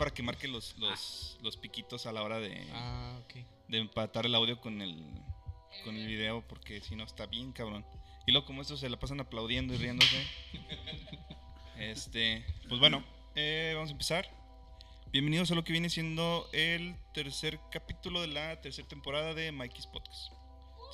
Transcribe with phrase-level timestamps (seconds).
[0.00, 3.20] para que marque los, los, los piquitos a la hora de, Ah,
[3.68, 4.96] de empatar el audio con el,
[5.84, 7.84] con el video, porque si no está bien cabrón.
[8.26, 10.26] Y luego como estos se la pasan aplaudiendo y riéndose.
[11.76, 13.02] Este, pues bueno,
[13.34, 14.28] eh, vamos a empezar.
[15.12, 19.86] Bienvenidos a lo que viene siendo el tercer capítulo de la tercera temporada de Mikey's
[19.86, 20.32] Podcast.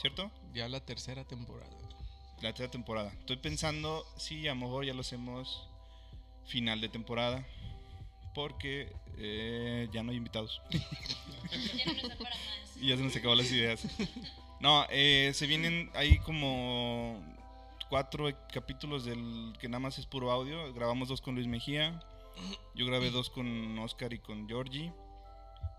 [0.00, 0.30] ¿Cierto?
[0.52, 1.70] Ya la tercera temporada.
[2.40, 3.12] La tercera temporada.
[3.18, 5.68] Estoy pensando si a lo mejor ya lo hacemos
[6.46, 7.44] final de temporada.
[8.36, 10.60] Porque eh, ya no hay invitados.
[11.50, 12.76] Ya no nos da para más.
[12.78, 13.88] Y ya se nos acaban las ideas.
[14.60, 17.22] No, eh, se vienen ahí como
[17.90, 20.72] cuatro capítulos del que nada más es puro audio.
[20.72, 22.02] Grabamos dos con Luis Mejía.
[22.74, 24.92] Yo grabé dos con Oscar y con Georgie.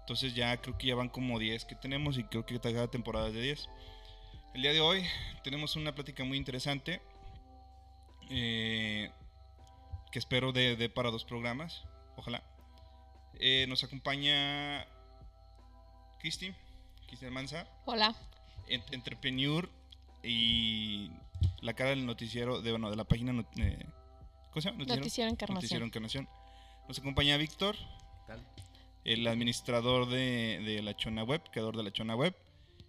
[0.02, 3.28] Entonces ya creo que ya van como 10 que tenemos y creo que cada temporada
[3.30, 3.70] es de 10.
[4.54, 5.04] El día de hoy
[5.44, 7.02] tenemos una plática muy interesante.
[8.30, 9.12] eh,
[10.12, 11.84] que espero de, de para dos programas.
[12.18, 12.44] Ojalá.
[13.40, 14.86] Eh, nos acompaña
[16.20, 16.54] Cristi,
[17.08, 18.16] Cristi Almanza, Hola.
[18.68, 19.70] en- entrepreneur
[20.24, 21.12] y
[21.62, 23.86] la cara del noticiero, de, bueno, de la página, not- eh,
[24.52, 24.84] ¿cómo se llama?
[24.86, 25.56] Noticiero Encarnación.
[25.56, 26.30] Noticiero Encarnación.
[26.88, 27.76] Nos acompaña Víctor,
[28.26, 28.44] tal?
[29.04, 32.36] el administrador de, de la Chona Web, creador de la Chona Web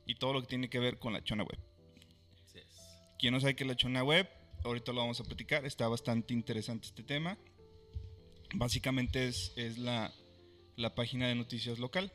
[0.07, 1.59] y todo lo que tiene que ver con la Chona Web.
[2.47, 2.67] Así es.
[3.19, 4.29] Quien no sabe qué es la Chona Web,
[4.65, 7.37] ahorita lo vamos a platicar, está bastante interesante este tema.
[8.55, 10.13] Básicamente es, es la,
[10.77, 12.13] la página de noticias local.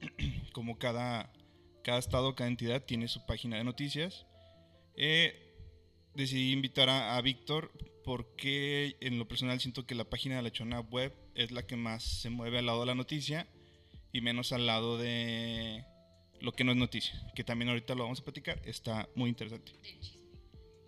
[0.52, 1.32] Como cada,
[1.82, 4.26] cada estado, cada entidad tiene su página de noticias.
[4.96, 5.54] Eh,
[6.14, 7.72] decidí invitar a, a Víctor
[8.04, 11.76] porque en lo personal siento que la página de la Chona Web es la que
[11.76, 13.48] más se mueve al lado de la noticia
[14.12, 15.84] y menos al lado de
[16.40, 19.72] lo que no es noticia, que también ahorita lo vamos a platicar, está muy interesante.
[19.82, 20.22] Chisme.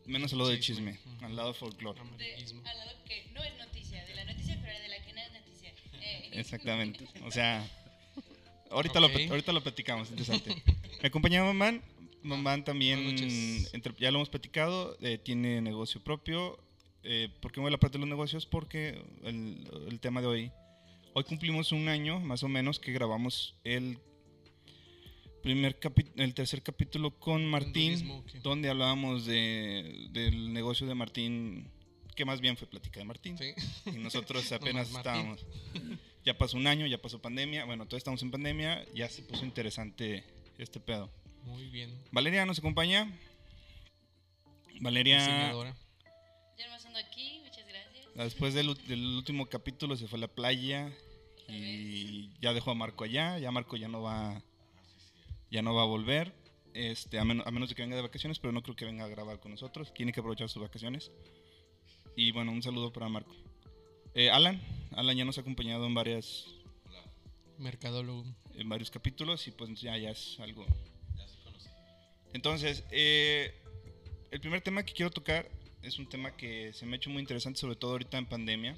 [0.07, 1.01] Menos al lado de Chisme.
[1.23, 2.01] al lado de folclore.
[2.01, 3.56] Al lado que no es
[6.37, 7.07] Exactamente.
[7.25, 7.69] O sea,
[8.71, 9.15] ahorita, lo, Ok.
[9.31, 10.55] ahorita lo platicamos, interesante.
[11.03, 11.83] Me acompaña Mamán.
[12.23, 12.99] Mamán también,
[13.73, 16.59] entre- ya lo hemos platicado, eh, tiene negocio propio.
[17.05, 18.47] Eh, ¿Por qué me voy a la parte de los negocios?
[18.47, 20.51] Porque el, el tema de hoy,
[21.13, 23.99] hoy cumplimos un año más o menos que grabamos el
[25.43, 25.79] primer
[26.17, 28.41] el tercer capítulo con Martín, turismo, ¿qué?
[28.41, 31.71] donde hablábamos de, del negocio de Martín,
[32.17, 33.39] que más bien fue plática de Martín.
[33.39, 33.53] Sí.
[33.87, 35.13] Y nosotros apenas Martín.
[35.31, 35.47] estábamos.
[36.27, 37.65] Ya pasó un año, ya pasó pandemia.
[37.67, 38.85] Bueno, todos estamos en pandemia.
[38.93, 40.25] Ya se puso interesante
[40.59, 41.09] este pedo.
[41.45, 41.97] Muy bien.
[42.11, 43.09] Valeria nos acompaña.
[44.81, 45.77] Valeria, Diseñadora.
[46.59, 47.41] Ya más ando aquí.
[47.45, 48.07] Muchas gracias.
[48.17, 50.93] después del, último capítulo, se fue a la playa
[51.49, 53.39] y ya dejó a Marco allá.
[53.39, 54.43] Ya Marco ya no va,
[55.49, 56.35] ya no va a volver.
[56.75, 59.05] Este, a, men- a menos de que venga de vacaciones, pero no creo que venga
[59.05, 59.95] a grabar con nosotros.
[59.95, 61.13] Tiene que aprovechar sus vacaciones.
[62.17, 63.33] Y bueno, un saludo para Marco.
[64.19, 64.59] Eh, Alan,
[64.93, 66.47] Alan ya nos ha acompañado en varias
[67.59, 68.25] Mercadólogo.
[68.55, 70.65] en varios capítulos y pues ya, ya es algo.
[72.33, 73.55] Entonces, eh,
[74.31, 75.47] el primer tema que quiero tocar
[75.83, 78.75] es un tema que se me ha hecho muy interesante, sobre todo ahorita en pandemia,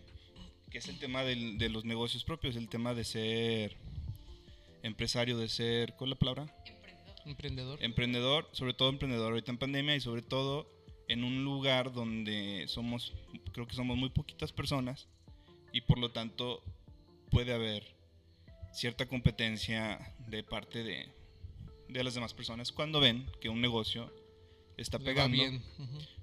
[0.71, 3.77] que es el tema del- de los negocios propios, el tema de ser
[4.83, 6.43] empresario, de ser, ¿cuál es la palabra?
[6.67, 7.19] Emprendedor.
[7.27, 7.79] Emprendedor.
[7.85, 10.69] Emprendedor, sobre todo emprendedor ahorita en pandemia y sobre todo
[11.07, 13.15] en un lugar donde somos,
[13.53, 15.07] creo que somos muy poquitas personas
[15.79, 16.63] y por lo tanto
[17.31, 17.87] puede haber
[18.73, 21.09] cierta competencia de parte de,
[21.89, 24.13] de las demás personas cuando ven que un negocio
[24.77, 25.37] está Le pegando.
[25.37, 25.63] bien.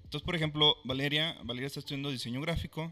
[0.03, 2.91] Entonces, por ejemplo, Valeria, Valeria está estudiando diseño gráfico.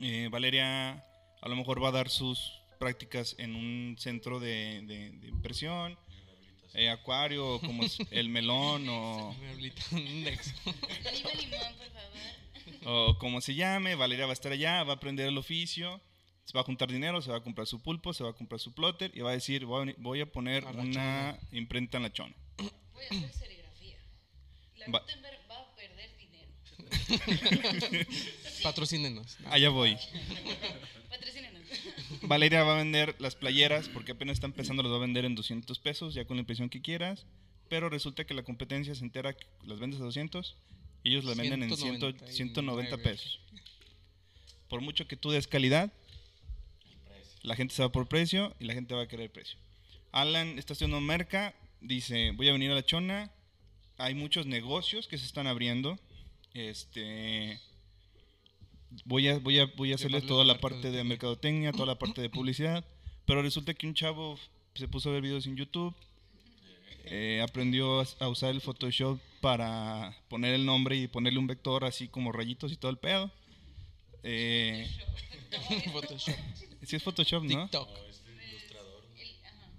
[0.00, 1.04] Eh, Valeria
[1.40, 5.98] a lo mejor va a dar sus prácticas en un centro de, de- de impresión,
[6.74, 9.34] eh, acuario, como es el melón o.
[9.40, 9.74] Viva limón,
[11.76, 12.41] por favor.
[12.84, 13.94] O como se llame.
[13.94, 16.00] Valeria va a estar allá, va a aprender el oficio,
[16.44, 18.60] se va a juntar dinero, se va a comprar su pulpo, se va a comprar
[18.60, 21.96] su plotter y va a decir, voy a, venir- voy a poner A una imprenta
[21.98, 22.34] en la chona.
[22.58, 22.68] Voy
[23.10, 23.96] a hacer serigrafía.
[24.76, 28.06] La Va- Gutenberg va a perder dinero.
[28.62, 29.36] Patrocínenos.
[29.50, 29.96] Allá voy.
[31.10, 31.62] Patrocínenos.
[32.22, 35.34] Valeria va a vender las playeras porque apenas está empezando, las va a vender en
[35.34, 37.26] 200 pesos, ya con la impresión que quieras.
[37.68, 41.36] Pero resulta que la competencia se entera que las vendes a 200 y ellos las
[41.36, 42.32] venden en 100 199.
[42.32, 43.40] 190 pesos.
[44.68, 45.92] Por mucho que tú des calidad,
[47.42, 49.58] la gente se va por precio y la gente va a querer precio.
[50.12, 53.30] Alan está haciendo merca, dice, voy a venir a la chona.
[53.98, 55.98] Hay muchos negocios que se están abriendo.
[56.54, 57.58] Este
[59.04, 61.98] voy a, voy a, voy a hacerles toda la la parte de mercadotecnia, toda la
[61.98, 62.84] parte de publicidad.
[63.26, 64.38] Pero resulta que un chavo
[64.74, 65.94] se puso a ver videos en YouTube,
[67.04, 72.08] eh, aprendió a, usar el Photoshop para poner el nombre y ponerle un vector así
[72.08, 73.30] como rayitos y todo el pedo.
[74.22, 74.88] Eh,
[75.92, 76.34] Photoshop.
[76.82, 77.62] sí es Photoshop, ¿no?
[77.64, 77.88] TikTok.
[77.88, 79.70] El- ajá.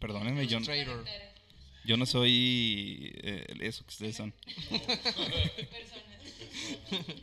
[0.00, 0.58] Perdónenme, yo,
[1.84, 4.34] yo no soy eh, eso que ustedes son.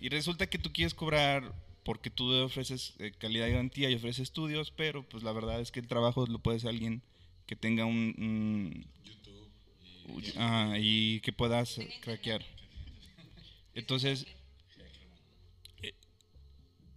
[0.01, 1.53] Y resulta que tú quieres cobrar
[1.83, 5.71] porque tú ofreces eh, calidad y garantía y ofreces estudios, pero pues la verdad es
[5.71, 7.01] que el trabajo lo puede hacer alguien
[7.45, 8.15] que tenga un...
[8.17, 8.85] un-
[10.37, 12.45] ah, y que puedas craquear.
[13.73, 14.25] Entonces,
[15.81, 15.93] eh,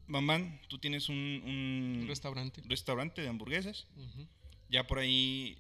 [0.08, 2.62] Bambán, tú tienes un, un restaurante.
[2.66, 3.86] restaurante de hamburguesas.
[3.96, 4.26] Ujú.
[4.68, 5.58] Ya por ahí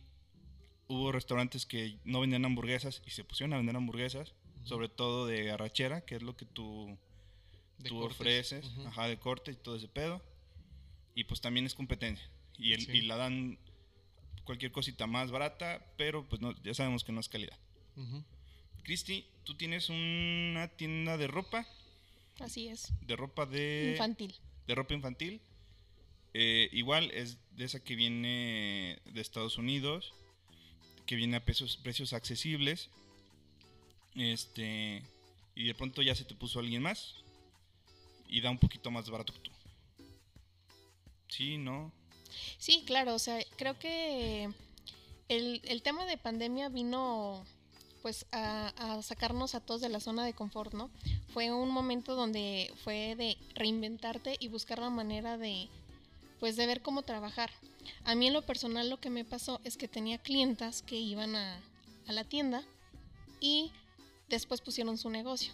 [0.88, 4.34] hubo restaurantes que no vendían hamburguesas y se pusieron a vender hamburguesas,
[4.64, 6.98] sobre todo de arrachera, que es lo que tú,
[7.84, 8.86] tú ofreces, Ujú.
[8.88, 10.22] ajá, de corte y todo ese pedo.
[11.14, 12.28] Y pues también es competencia.
[12.56, 12.92] Y, el- Sí.
[12.92, 13.58] y la dan
[14.44, 17.58] cualquier cosita más barata, pero pues no, ya sabemos que no es calidad.
[17.96, 18.24] Ujú.
[18.84, 21.66] Cristi, tú tienes una tienda de ropa,
[22.40, 22.92] Así es.
[23.02, 24.34] de ropa de Infantil.
[24.66, 25.40] de ropa infantil.
[26.34, 30.12] Eh, igual es de esa que viene de Estados Unidos,
[31.06, 32.88] que viene a pesos, precios accesibles.
[34.14, 35.02] Este,
[35.54, 37.16] y de pronto ya se te puso alguien más
[38.28, 39.50] y da un poquito más barato que tú.
[41.28, 41.92] Sí, no.
[42.58, 44.50] Sí, claro, o sea, creo que
[45.28, 47.44] el, el tema de pandemia vino
[48.02, 50.90] pues a, a sacarnos a todos de la zona de confort, ¿no?
[51.32, 55.68] Fue un momento donde fue de reinventarte y buscar la manera de
[56.40, 57.50] pues de ver cómo trabajar.
[58.04, 61.36] A mí en lo personal lo que me pasó es que tenía clientas que iban
[61.36, 61.60] a,
[62.08, 62.64] a la tienda
[63.40, 63.70] y
[64.28, 65.52] después pusieron su negocio.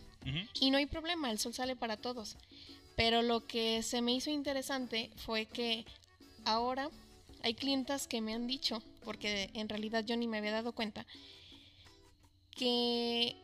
[0.60, 2.36] Y no hay problema, el sol sale para todos.
[2.96, 5.84] Pero lo que se me hizo interesante fue que
[6.48, 6.90] ahora
[7.42, 11.06] hay clientas que me han dicho, porque en realidad yo ni me había dado cuenta,
[12.50, 13.36] que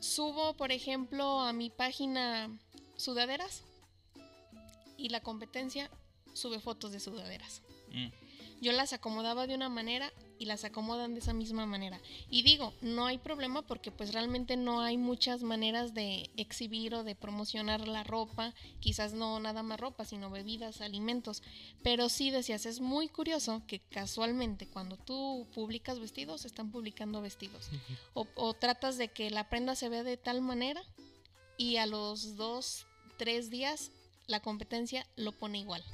[0.00, 2.50] subo, por ejemplo, a mi página
[2.96, 3.62] sudaderas
[4.96, 5.90] y la competencia
[6.34, 7.62] sube fotos de sudaderas.
[7.90, 8.08] Mm.
[8.60, 10.12] Yo las acomodaba de una manera
[10.42, 12.00] y las acomodan de esa misma manera.
[12.28, 17.04] Y digo, no hay problema porque pues realmente no hay muchas maneras de exhibir o
[17.04, 21.44] de promocionar la ropa, quizás no nada más ropa, sino bebidas, alimentos.
[21.84, 27.70] Pero sí decías, es muy curioso que casualmente cuando tú publicas vestidos, están publicando vestidos.
[28.12, 30.82] O, o tratas de que la prenda se vea de tal manera
[31.56, 33.92] y a los dos, tres días
[34.26, 35.84] la competencia lo pone igual.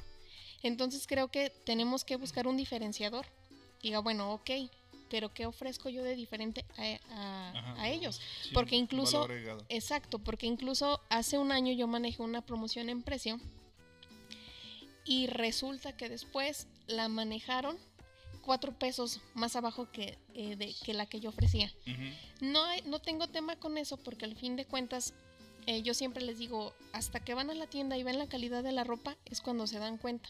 [0.63, 3.27] Entonces creo que tenemos que buscar un diferenciador.
[3.81, 4.49] Diga, bueno, ok,
[5.09, 6.83] pero ¿qué ofrezco yo de diferente a,
[7.13, 7.81] a- Ajá.
[7.81, 8.19] a ellos?
[8.43, 9.27] Sí, Porque incluso-.
[9.69, 13.39] Exacto, porque incluso hace un año yo manejé una promoción en precio
[15.05, 17.77] y resulta que después la manejaron
[18.43, 21.71] cuatro pesos más abajo que, eh, de, que la que yo ofrecía.
[22.41, 25.13] No, no tengo tema con eso porque al fin de cuentas
[25.65, 28.63] eh, yo siempre les digo, hasta que van a la tienda y ven la calidad
[28.63, 30.29] de la ropa es cuando se dan cuenta.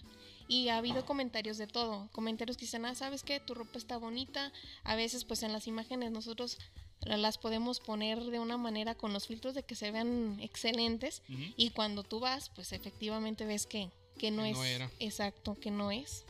[0.51, 3.39] Y ha habido comentarios de todo, comentarios que dicen, ah, ¿sabes qué?
[3.39, 4.51] Tu ropa está bonita.
[4.83, 6.57] A veces pues en las imágenes nosotros
[7.01, 11.21] la- las podemos poner de una manera con los filtros de que se vean excelentes.
[11.55, 14.89] Y cuando tú vas, pues efectivamente ves que, que no Que es no era.
[14.99, 16.25] exacto, que no es.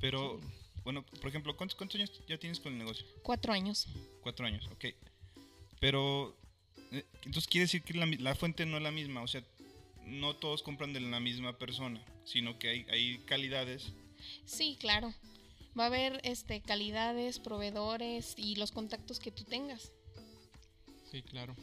[0.00, 0.40] Pero,
[0.82, 3.06] bueno, por ejemplo, ¿cuántos, ¿cuántos años ya tienes con el negocio?
[3.22, 3.86] Cuatro años.
[4.20, 4.86] Cuatro años, ok.
[5.80, 6.36] Pero,
[6.90, 9.44] eh, entonces quiere decir que la, la fuente no es la misma, o sea,
[10.06, 13.92] no todos compran de la misma persona, sino que hay, hay calidades.
[14.44, 15.12] Sí, claro.
[15.78, 19.92] Va a haber este calidades, proveedores y los contactos que tú tengas.
[21.10, 21.56] Sí, claro.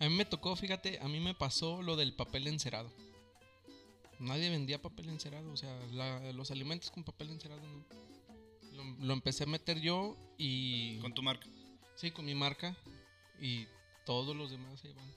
[0.00, 2.92] A mí me tocó, fíjate, a mí me pasó lo del papel encerado.
[4.20, 7.84] Nadie vendía papel encerado, o sea, la- los alimentos con papel encerado no.
[8.74, 10.98] Lo, lo empecé a meter yo y...
[10.98, 11.46] Con tu marca.
[11.96, 12.76] Sí, con mi marca
[13.40, 13.66] y
[14.06, 15.12] todos los demás ahí van.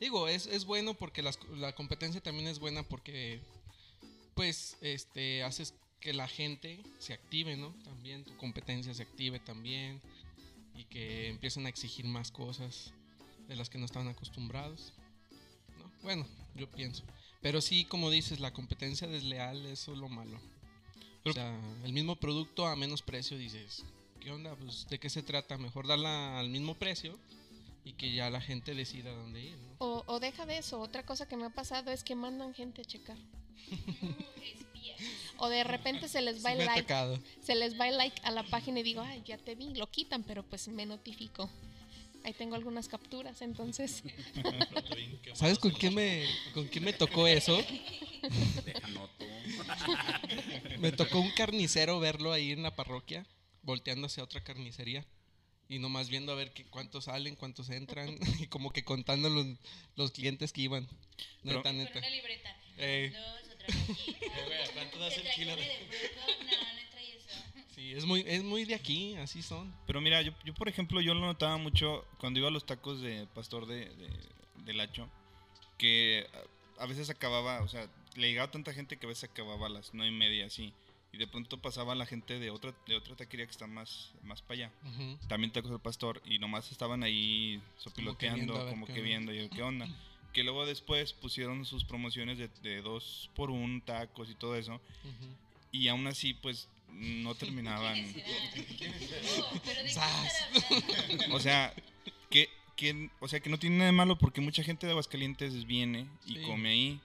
[0.00, 3.40] Digo, es, es bueno porque las- la competencia también es buena porque
[4.34, 7.74] pues este haces que la gente se active, ¿no?
[7.84, 10.00] También tu competencia se active también
[10.74, 12.92] y que empiecen a exigir más cosas
[13.48, 14.92] de las que no estaban acostumbrados.
[15.78, 15.90] ¿no?
[16.02, 16.24] Bueno,
[16.54, 17.02] yo pienso.
[17.40, 20.40] Pero sí, como dices, la competencia desleal, es lo malo.
[21.24, 23.84] O sea, el mismo producto a menos precio, dices,
[24.20, 24.54] ¿qué onda?
[24.54, 25.58] Pues, ¿de qué se trata?
[25.58, 27.18] Mejor darla al mismo precio
[27.84, 29.74] y que ya la gente decida dónde ir, ¿no?
[29.78, 30.80] O, o deja de eso.
[30.80, 33.16] Otra cosa que me ha pasado es que mandan gente a checar.
[35.38, 36.82] O de repente se les va el like.
[36.82, 37.18] tocado.
[37.40, 39.74] Se les va el like a la página y digo, ay, ya te vi.
[39.74, 41.48] Lo quitan, pero pues me notifico.
[42.24, 44.02] Ahí tengo algunas capturas, entonces.
[45.34, 47.58] ¿Sabes con quién me, con quién me tocó eso?
[50.78, 53.26] Me tocó un carnicero verlo ahí en la parroquia,
[53.62, 55.04] volteando hacia otra carnicería.
[55.68, 59.46] Y nomás viendo a ver qué, cuántos salen, cuántos entran, y como que contando los,
[59.96, 60.86] los clientes que iban.
[61.42, 61.98] Pero- Neta, Con neta.
[61.98, 62.56] una libreta.
[62.78, 63.66] Eh, Dos, otra.
[63.98, 66.20] Eh, güey, ¿a cuánto das ¿Te el trae kilo de- carne de puerco?
[66.44, 69.74] No, no sí, es muy, es muy de aquí, así son.
[69.86, 73.00] Pero mira, yo, yo por ejemplo, yo lo notaba mucho cuando iba a los tacos
[73.00, 74.08] de pastor de, de,
[74.64, 75.08] de Lacho,
[75.76, 76.26] que
[76.78, 79.70] a, a veces acababa, o sea, le llegaba tanta gente que a veces acababa a
[79.70, 80.72] las nueve y media, así.
[81.12, 84.42] Y de pronto pasaba la gente de otra, de otra taquería que está más, más
[84.42, 84.72] para allá.
[84.84, 85.18] Ujú.
[85.28, 89.32] También tacos del pastor, y nomás estaban ahí sopiloteando, a ver como qué que viendo,
[89.32, 89.88] y yo, qué onda.
[90.34, 94.74] Que luego después pusieron sus promociones de, de dos por un tacos y todo eso.
[94.74, 95.26] Ujú.
[95.72, 97.98] Y aún así, pues, no terminaban.
[97.98, 100.32] Oh, pero ¿de qué Sas.
[100.54, 101.34] estar hablando?
[101.36, 101.74] O sea,
[102.30, 105.64] que, que, o sea, que no tiene nada de malo porque mucha gente de Aguascalientes
[105.66, 106.42] viene y Sí.
[106.42, 107.00] come ahí.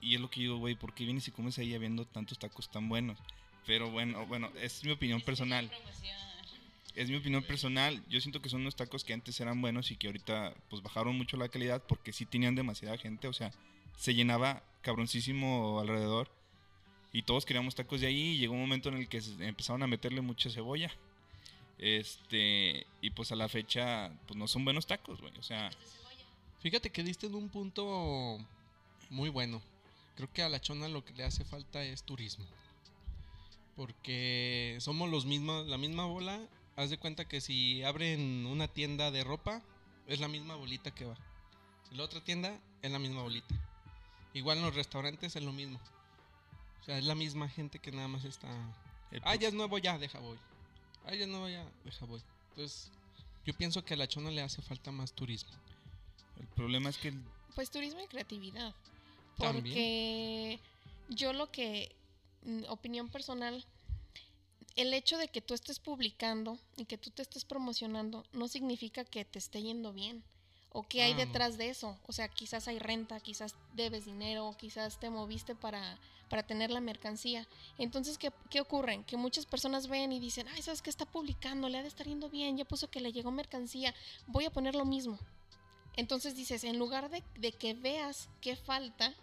[0.00, 2.70] Y es lo que digo, güey, ¿por qué vienes y comes ahí habiendo tantos tacos
[2.70, 3.18] tan buenos?
[3.66, 5.68] Pero bueno, bueno, es mi opinión personal.
[5.68, 6.16] Promoción.
[6.94, 8.02] Es mi opinión personal.
[8.08, 11.16] Yo siento que son unos tacos que antes eran buenos y que ahorita pues bajaron
[11.16, 13.28] mucho la calidad porque sí tenían demasiada gente.
[13.28, 13.52] O sea,
[13.96, 16.30] se llenaba cabroncísimo alrededor.
[17.12, 19.86] Y todos queríamos tacos de ahí y llegó un momento en el que empezaron a
[19.86, 20.90] meterle mucha cebolla.
[21.78, 25.32] Este, y pues a la fecha, pues no son buenos tacos, güey.
[25.38, 25.70] O sea,
[26.60, 28.38] Fíjate que diste en un punto
[29.10, 29.62] muy bueno.
[30.18, 32.44] Creo que a la chona lo que le hace falta es turismo.
[33.76, 36.40] Porque somos los mismos, la misma bola.
[36.74, 39.62] Haz de cuenta que si abren una tienda de ropa,
[40.08, 41.16] es la misma bolita que va.
[41.88, 43.54] Si la otra tienda, es la misma bolita.
[44.34, 45.78] Igual en los restaurantes es lo mismo.
[46.80, 48.48] O sea, es la misma gente que nada más está.
[49.12, 50.38] eh, Ah, ya es nuevo, ya, deja voy.
[51.06, 52.20] Ah, ya es nuevo, ya, deja voy.
[52.50, 52.90] Entonces,
[53.46, 55.52] yo pienso que a la chona le hace falta más turismo.
[56.40, 57.22] el problema es que el-
[57.54, 58.74] Pues turismo y creatividad.
[59.38, 59.64] También.
[59.64, 60.60] Porque
[61.08, 61.94] yo lo que,
[62.44, 63.64] mm, opinión personal,
[64.76, 69.04] el hecho de que tú estés publicando y que tú te estés promocionando no significa
[69.04, 70.22] que te esté yendo bien.
[70.70, 71.98] ¿O qué hay Ah, detrás de eso?
[72.06, 76.80] O sea, quizás hay renta, quizás debes dinero, quizás te moviste para, para tener la
[76.80, 77.48] mercancía.
[77.78, 79.02] Entonces, ¿qué, ¿qué ocurre?
[79.06, 81.68] Que muchas personas ven y dicen, ay, ¿sabes qué está publicando?
[81.68, 83.94] Le ha de estar yendo bien, ya puso que le llegó mercancía,
[84.26, 85.18] voy a poner lo mismo.
[85.96, 89.14] Entonces dices, en lugar de, de que veas qué falta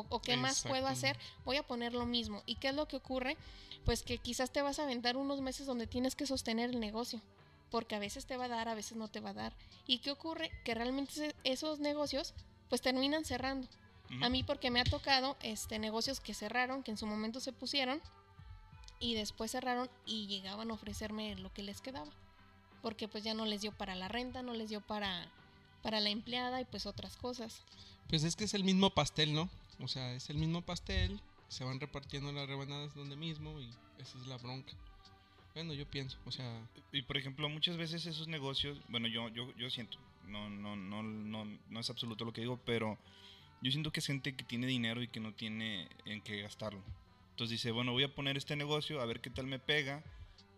[0.00, 2.42] o, o qué más puedo hacer, voy a poner lo mismo.
[2.46, 3.36] ¿Y qué es lo que ocurre?
[3.84, 7.20] Pues que quizás te vas a aventar unos meses donde tienes que sostener el negocio.
[7.70, 9.52] Porque a veces te va a dar, a veces no te va a dar.
[9.86, 10.50] ¿Y qué ocurre?
[10.64, 12.34] Que realmente esos negocios
[12.68, 13.68] pues terminan cerrando.
[14.10, 14.24] Ujú.
[14.24, 17.52] A mí porque me ha tocado este negocios que cerraron, que en su momento se
[17.52, 18.00] pusieron
[19.00, 22.10] y después cerraron y llegaban a ofrecerme lo que les quedaba.
[22.80, 25.28] Porque pues ya no les dio para la renta, no les dio para
[25.82, 27.62] para la empleada y pues otras cosas.
[28.08, 29.48] Pues es que es el mismo pastel, ¿no?
[29.80, 33.68] O sea, es el mismo pastel, se van repartiendo las rebanadas donde mismo y
[33.98, 34.72] esa es la bronca.
[35.54, 39.52] Bueno, yo pienso, o sea, Y por ejemplo, muchas veces esos negocios, bueno, yo, yo,
[39.56, 42.98] yo siento, no, no, no, no, no es absoluto lo que digo, pero
[43.60, 46.82] yo siento que es gente que tiene dinero y que no tiene en qué gastarlo.
[47.30, 50.02] Entonces dice, bueno, voy a poner este negocio, a ver qué tal me pega.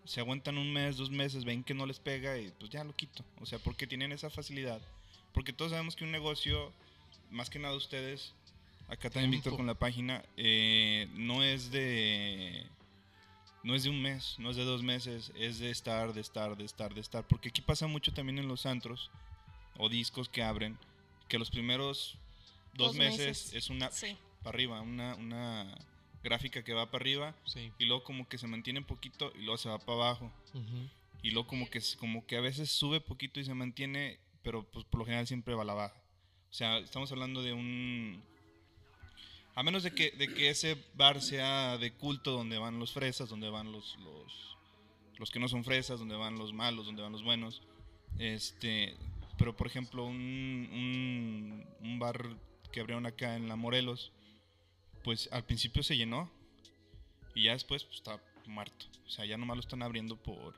[0.04, 2.94] Se aguantan un mes, dos meses, ven que no les pega y pues ya lo
[2.94, 3.24] quito.
[3.40, 4.80] O sea, porque tienen esa facilidad.
[5.32, 6.72] Porque todos sabemos que un negocio,
[7.30, 8.34] más que nada ustedes,
[8.90, 12.66] acá también Víctor con la página, eh, no es de
[13.62, 16.56] no es de un mes, no es de dos meses, es de estar, de estar,
[16.56, 17.26] de estar, de estar.
[17.26, 19.10] Porque aquí pasa mucho también en los antros
[19.76, 20.78] o discos que abren,
[21.28, 22.16] que los primeros
[22.74, 23.54] dos, Dos meses, meses.
[23.54, 24.16] es una Sí.
[24.42, 25.74] para arriba, una, una
[26.22, 27.70] gráfica que va para arriba sí.
[27.78, 30.32] y luego como que se mantiene un poquito y luego se va para abajo.
[31.22, 34.86] Y luego como que, como que a veces sube poquito y se mantiene, pero pues
[34.86, 35.94] por lo general siempre va a la baja.
[36.50, 38.22] O sea, estamos hablando de un...
[39.60, 43.28] A menos de que, de que ese bar sea de culto donde van los fresas,
[43.28, 44.56] donde van los, los,
[45.18, 47.60] los que no son fresas, donde van los malos, donde van los buenos.
[48.18, 48.96] Este,
[49.36, 52.38] pero por ejemplo, un, un, bar
[52.72, 54.12] que abrieron acá en la Morelos,
[55.04, 56.30] pues al principio se llenó
[57.34, 58.86] y ya después pues, está muerto.
[59.06, 60.54] O sea, ya nomás lo están abriendo por,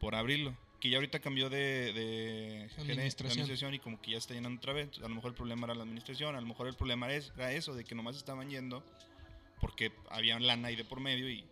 [0.00, 0.56] por abrirlo.
[0.80, 3.30] Que ya ahorita cambió de, de Administración.
[3.30, 4.90] administración y como que ya está llenando otra vez.
[4.98, 7.74] A lo mejor el problema era la administración, a lo mejor el problema era eso,
[7.74, 8.84] de que nomás estaban yendo
[9.60, 11.42] porque había lana ahí de por medio y,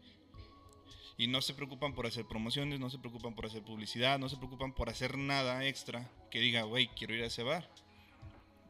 [1.16, 4.36] y no se preocupan por hacer promociones, no se preocupan por hacer publicidad, no se
[4.36, 7.66] preocupan por hacer nada extra que diga, güey, quiero ir a ese bar.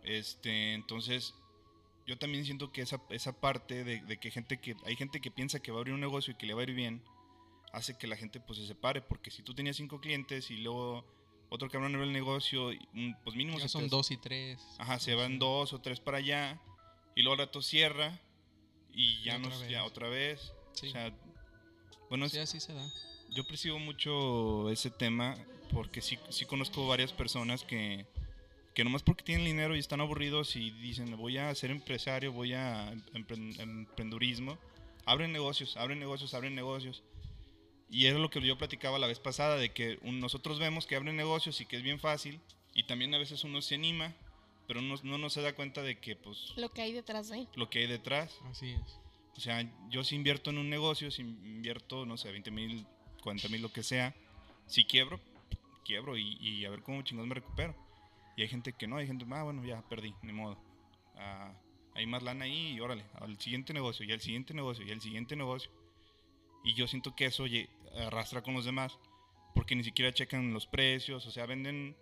[0.04, 1.34] Este, entonces,
[2.06, 5.30] yo también siento que esa, esa parte de, de que gente que hay gente que
[5.30, 7.02] piensa que va a abrir un negocio y que le va a ir bien,
[7.72, 11.04] hace que la gente pues se separe, porque si tú tenías cinco clientes y luego
[11.48, 12.70] otro cabrón abre el negocio,
[13.24, 14.60] pues mínimo Ya se son te- dos y tres.
[14.78, 16.60] Ajá, se van dos o tres para allá
[17.14, 18.18] y luego el rato cierra
[18.92, 19.90] y ya Y no otra ya vez.
[19.90, 20.52] otra vez.
[20.74, 20.88] Sí.
[20.88, 21.12] O sea,
[22.08, 22.86] bueno, Sí, es- así se da.
[23.30, 25.34] yo percibo mucho ese tema
[25.72, 28.06] porque sí, sí conozco varias personas que,
[28.74, 32.52] que nomás porque tienen dinero y están aburridos y dicen voy a ser empresario, voy
[32.54, 34.58] a empren- emprendurismo,
[35.06, 37.02] abren negocios, abren negocios, abren negocios.
[37.92, 40.96] Y era lo que yo platicaba la vez pasada, de que un- nosotros vemos que
[40.96, 42.40] abren negocios y que es bien fácil,
[42.74, 44.12] y también a veces uno se anima,
[44.66, 47.46] pero uno no, no se da cuenta de que pues Lo que hay detrás de.
[47.54, 48.34] lo que hay detrás.
[48.50, 48.98] Así es.
[49.36, 52.86] O sea, yo si invierto en un negocio, si invierto, no sé, 20 mil,
[53.22, 54.14] 40 mil, lo que sea,
[54.66, 55.20] si quiebro,
[55.84, 57.74] quiebro y, y a ver cómo chingados me recupero.
[58.36, 60.58] Y hay gente que no, hay gente, ah, bueno, ya perdí, ni modo.
[61.16, 61.52] Ah,
[61.94, 65.00] hay más lana ahí y órale, al siguiente negocio, y al siguiente negocio, y al
[65.02, 65.70] siguiente negocio.
[66.64, 68.98] Y yo siento que eso oye, arrastra con los demás,
[69.54, 71.96] porque ni siquiera checan los precios, o sea, venden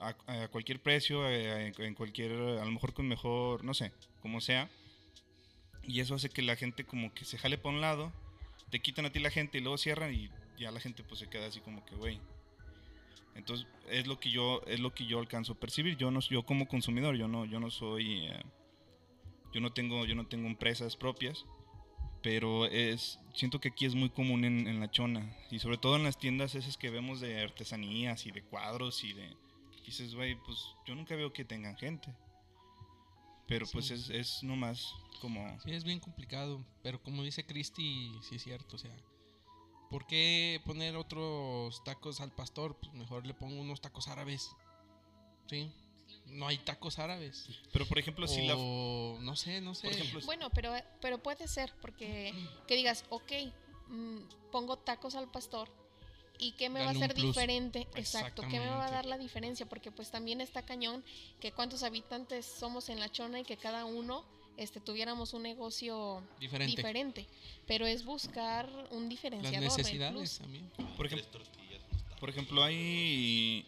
[0.00, 4.40] a, a cualquier precio, eh, en cualquier, a lo mejor con mejor, no sé, como
[4.40, 4.68] sea.
[5.82, 8.12] Y eso hace que la gente como que se jale para un lado,
[8.70, 11.28] te quitan a ti la gente y luego cierran y ya la gente pues se
[11.28, 12.20] queda así como que, güey.
[13.34, 15.96] Entonces es lo que yo es lo que yo alcanzo a percibir.
[15.96, 18.42] Yo no yo como consumidor, yo no yo no soy eh,
[19.52, 21.44] yo no tengo yo no tengo empresas propias,
[22.22, 25.96] pero es siento que aquí es muy común en, en la chona y sobre todo
[25.96, 29.36] en las tiendas esas que vemos de artesanías y de cuadros y de
[29.86, 32.12] dices, güey, pues yo nunca veo que tengan gente.
[33.46, 38.34] Pero pues es, es nomás como Sí, es bien complicado, pero como dice Cristi, sí
[38.34, 38.94] es cierto, o sea,
[39.88, 42.76] ¿por qué poner otros tacos al pastor?
[42.80, 44.50] Pues mejor le pongo unos tacos árabes,
[45.48, 45.72] ¿sí?
[46.26, 47.46] No hay tacos árabes.
[47.72, 49.88] Pero por ejemplo, si la o no sé, no sé.
[49.88, 52.34] por ejemplo, Bueno, pero, pero puede ser, porque
[52.66, 53.32] que digas, ok,
[53.88, 54.18] mm,
[54.50, 55.68] pongo tacos al pastor.
[56.38, 57.28] ¿Y qué me va a hacer plus.
[57.28, 57.86] diferente?
[57.94, 59.64] Exacto, ¿qué me va a dar la diferencia?
[59.66, 61.02] Porque pues también está cañón
[61.40, 64.22] que cuántos habitantes somos en la chona y que cada uno
[64.58, 66.76] este, tuviéramos un negocio diferente.
[66.76, 67.26] diferente.
[67.66, 69.56] Pero es buscar un Las diferenciador.
[69.56, 70.70] el necesidades también.
[70.96, 71.40] por ejemplo,
[72.20, 73.64] por ejemplo hay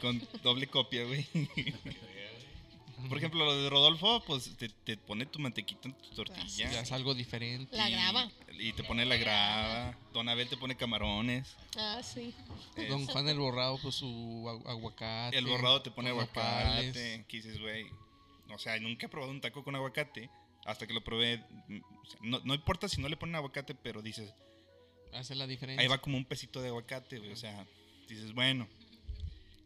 [0.00, 1.26] con doble copia, güey.
[3.08, 6.70] Por ejemplo, lo de Rodolfo, pues te, te pone tu mantequita en tu tortilla.
[6.70, 7.74] Ya es algo diferente.
[7.74, 8.30] La grava.
[8.58, 9.96] Y te pone la grava.
[10.12, 11.56] Don Abel te pone camarones.
[11.78, 12.34] Ah, sí.
[12.88, 14.06] Don Es- Juan el Borrado, pues su
[14.46, 15.38] agu- aguacate.
[15.38, 17.24] el borrado te pone aguacate.
[17.26, 17.86] Que dices, güey.
[18.52, 20.28] O sea, nunca he probado un taco con aguacate.
[20.66, 21.36] Hasta que lo probé.
[22.02, 24.30] o sea, no, no importa si no le ponen aguacate, pero dices,
[25.14, 25.80] Hace la diferencia.
[25.80, 27.32] ahí va como un pesito de aguacate, güey.
[27.32, 27.66] O sea,
[28.08, 28.68] dices, bueno.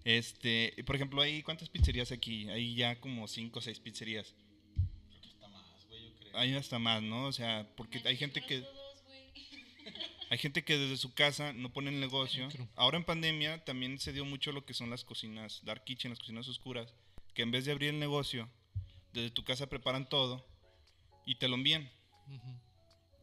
[0.05, 2.49] Este, por ejemplo, hay cuántas pizzerías aquí?
[2.51, 4.35] Hay ya como cinco o seis pizzerías.
[6.35, 7.27] Hay hasta más, ¿no?
[7.27, 8.65] O sea, porque hay gente que
[10.31, 12.49] hay gente que desde su casa no pone el negocio.
[12.49, 12.69] Creo.
[12.75, 16.19] Ahora en pandemia también se dio mucho lo que son las cocinas dark kitchen, las
[16.19, 16.93] cocinas oscuras,
[17.35, 18.51] que en vez de abrir el negocio,
[19.13, 20.45] desde tu casa preparan todo
[21.25, 21.89] y te lo envían.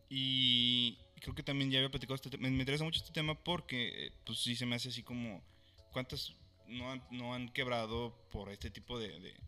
[0.10, 2.44] Y creo que también ya había platicado este tema.
[2.44, 5.44] Me, me interesa mucho este tema porque, eh, pues sí se me hace así como,
[5.92, 6.34] ¿cuántas
[6.68, 9.40] no han, no han quebrado por este tipo de, de-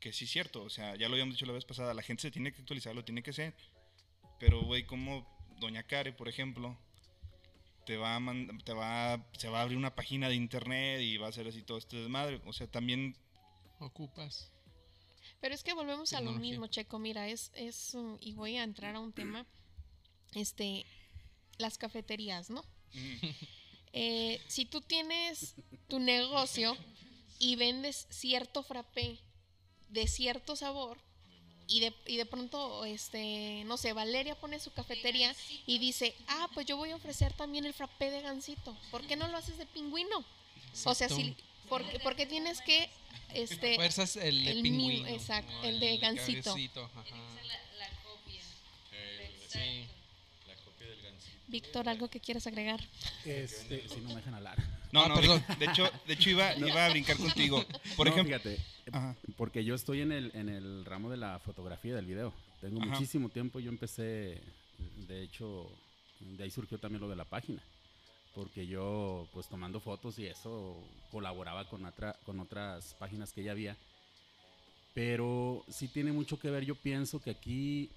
[0.00, 2.22] Que sí es cierto, o sea, ya lo habíamos dicho la vez pasada, la gente
[2.22, 3.54] se tiene que actualizar, lo tiene que ser.
[4.38, 5.26] Pero, güey, como
[5.58, 6.78] Doña Care, por ejemplo,
[7.84, 11.16] te va a mand- te va, se va a abrir una página de internet y
[11.16, 12.40] va a hacer así todo este desmadre.
[12.44, 13.16] O sea, también
[13.80, 14.52] Ocupas.
[15.40, 16.98] Pero es que volvemos a lo mismo, Checo.
[16.98, 19.46] Mira, es, es, y voy a entrar a un tema,
[20.34, 20.84] este,
[21.58, 22.64] las cafeterías, ¿no?
[23.92, 25.54] Eh, si tú tienes
[25.88, 26.76] tu negocio
[27.38, 29.18] y vendes cierto frappé
[29.88, 30.98] de cierto sabor
[31.66, 35.34] y de, y de pronto, este, no sé, Valeria pone su cafetería
[35.66, 38.76] y dice, ah, pues yo voy a ofrecer también el frappé de gansito.
[38.90, 40.24] ¿Por qué no lo haces de pingüino?
[40.84, 41.36] O sea, si,
[41.68, 42.90] porque, porque tienes que,
[43.34, 45.08] este, Fuerzas el de el mismo, pingüino.
[45.08, 45.64] exacto, ¿no?
[45.64, 46.50] el de gansito.
[46.50, 47.04] cabecito, ajá.
[51.48, 52.80] Víctor, ¿algo que quieras agregar?
[53.24, 54.58] Este, si no me dejan hablar.
[54.92, 55.42] No, Ah, no, perdón.
[55.48, 57.64] De, de hecho, de hecho iba, iba a brincar contigo.
[57.96, 59.16] Por No, ejemplo, fíjate, Ajá.
[59.36, 62.32] porque yo estoy en el, en el ramo de la fotografía y del video.
[62.60, 62.90] Tengo Ajá.
[62.90, 63.60] muchísimo tiempo.
[63.60, 64.42] Yo empecé,
[65.08, 65.70] de hecho,
[66.20, 67.62] de ahí surgió también lo de la página.
[68.34, 70.76] Porque yo, pues tomando fotos y eso,
[71.10, 73.76] colaboraba con, otra, con otras páginas que ya había.
[74.94, 77.90] Pero sí tiene mucho que ver, yo pienso que aquí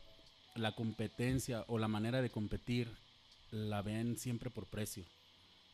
[0.56, 2.88] la competencia o la manera de competir
[3.52, 5.04] la ven siempre por precio.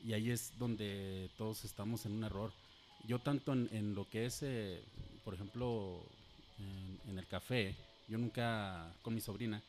[0.04, 2.52] Y ahí es donde todos estamos en un error.
[3.08, 4.84] Yo tanto en, en lo que es, eh,
[5.24, 6.04] por ejemplo,
[6.60, 7.76] en, en el café,
[8.08, 9.62] yo nunca, con mi sobrina,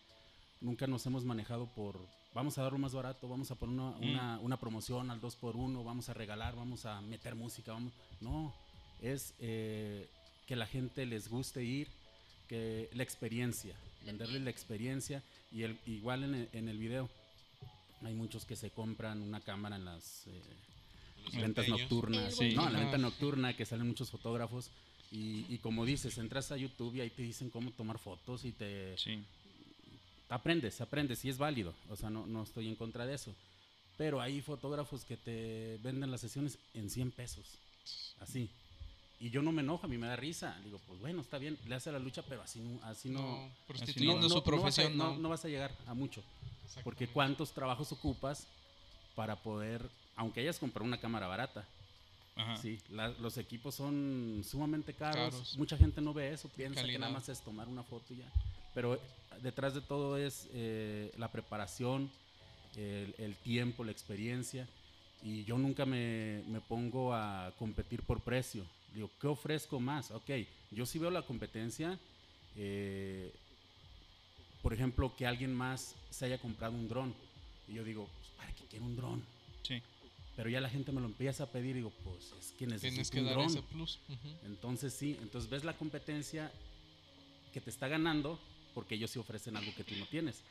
[0.60, 1.98] nunca nos hemos manejado por,
[2.34, 4.10] vamos a dar lo más barato, vamos a poner una, Mm.
[4.10, 7.92] una, una promoción al 2 por 1 vamos a regalar, vamos a meter música, vamos...
[8.20, 8.54] No,
[9.00, 10.08] es eh,
[10.46, 11.88] que la gente les guste ir,
[12.48, 17.08] que la experiencia, venderles la experiencia y el, igual en el, en el video.
[18.02, 20.40] Hay muchos que se compran una cámara en las eh,
[21.34, 21.80] ventas empeños.
[21.80, 22.34] nocturnas.
[22.36, 22.54] Sí.
[22.54, 24.70] No, en la venta nocturna que salen muchos fotógrafos
[25.10, 28.52] Y, y como dices, entras a YouTube y ahí te dicen cómo tomar fotos y
[28.52, 29.24] te Sí.
[30.28, 31.72] aprendes, aprendes y es válido.
[31.88, 33.34] O sea, no, no estoy en contra de eso.
[33.96, 37.46] Pero hay fotógrafos que te venden las sesiones en 100 pesos.
[38.20, 38.48] Así.
[39.20, 40.56] Y yo no me enojo, a mí me da risa.
[40.62, 43.50] Digo, pues bueno, está bien, le hace la lucha, pero así no, así no, No,
[43.66, 45.18] prostituyendo no- su no vas a- profesión, no, no.
[45.18, 46.22] no vas a llegar a mucho.
[46.84, 48.46] Porque cuántos trabajos ocupas
[49.14, 51.66] para poder, aunque hayas comprado una cámara barata,
[52.36, 52.56] Ajá.
[52.56, 55.32] sí, la- los equipos son sumamente caros.
[55.34, 55.56] Caros.
[55.58, 58.32] Mucha gente no ve eso, piensa que nada más es tomar una foto y ya.
[58.74, 59.00] Pero eh,
[59.42, 62.10] detrás de todo es eh, la preparación,
[62.76, 64.68] el, el tiempo, la experiencia.
[65.22, 68.64] Y yo nunca me, me pongo a competir por precio.
[68.94, 70.12] Digo, ¿qué ofrezco más?
[70.12, 70.30] Ok,
[70.70, 71.98] yo sí veo la competencia.
[72.56, 73.32] eh,
[74.62, 77.14] por ejemplo, que alguien más se haya comprado un dron.
[77.68, 79.22] Y yo digo, pues, ¿para qué quiero un dron?
[79.62, 79.82] Sí.
[80.36, 82.90] Pero ya la gente me lo empieza a pedir y digo, pues es que necesito
[82.92, 83.46] Tienes que un dar dron.
[83.46, 83.98] ese plus.
[84.08, 84.28] ujú.
[84.46, 86.52] Entonces sí, entonces ves la competencia
[87.52, 88.38] que te está ganando
[88.74, 90.42] porque ellos sí ofrecen algo que tú no tienes.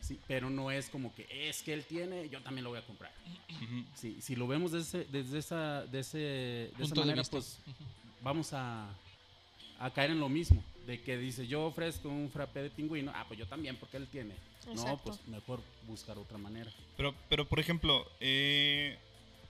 [0.00, 2.86] Sí, pero no es como que es que él tiene, yo también lo voy a
[2.86, 3.12] comprar.
[3.62, 3.84] Ujú.
[3.94, 7.30] Sí, si lo vemos desde, desde esa, de, ese, de esa Punto de manera, vista.
[7.36, 7.58] pues
[8.22, 8.88] vamos a,
[9.78, 10.62] a caer en lo mismo.
[10.86, 14.06] De que dice, yo ofrezco un frappé de pingüino, ah, pues yo también, porque él
[14.06, 14.34] tiene.
[14.66, 15.02] No, Exacto.
[15.04, 16.70] pues mejor buscar otra manera.
[16.96, 18.96] Pero, pero por ejemplo, eh,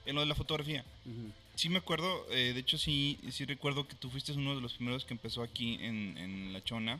[0.05, 1.31] en lo de la fotografía, Ujú.
[1.55, 4.73] sí me acuerdo, eh, de hecho sí, sí recuerdo que tú fuiste uno de los
[4.73, 6.99] primeros que empezó aquí en, en La Chona,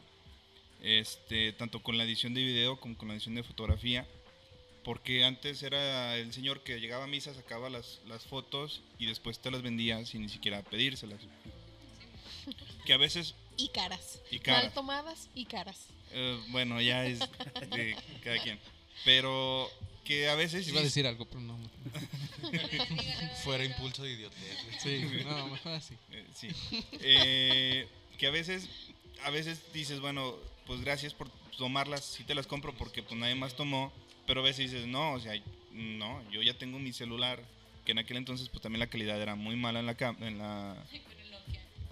[0.84, 4.06] este, tanto con la edición de video como con la edición de fotografía,
[4.84, 9.40] porque antes era el señor que llegaba a misa, sacaba las, las fotos y después
[9.40, 11.20] te las vendía sin ni siquiera pedírselas.
[12.86, 14.20] Que a veces, Y caras.
[14.32, 14.64] Y caras.
[14.66, 15.78] Mal tomadas y caras.
[16.12, 17.20] eh, bueno, ya es
[17.72, 18.60] de cada quien,
[19.04, 19.70] pero
[20.06, 20.68] que a veces...
[20.68, 21.58] Iba a decir algo, pero no.
[23.44, 24.58] Fuera impulso de idiotez.
[24.80, 25.96] Sí, no, mejor así.
[26.12, 26.48] Eh, sí.
[27.02, 28.70] Eh, que a veces,
[29.24, 33.36] a veces dices, bueno, pues gracias por tomarlas, sí te las compro porque pues nadie
[33.36, 33.92] más tomó,
[34.26, 35.34] pero a veces dices, no, o sea,
[35.74, 37.42] no, yo ya tengo mi celular,
[37.86, 40.76] que en aquel entonces pues también la calidad era muy mala en la en la.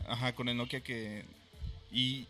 [0.08, 1.26] Ajá, con el Nokia que
[1.92, 2.26] y,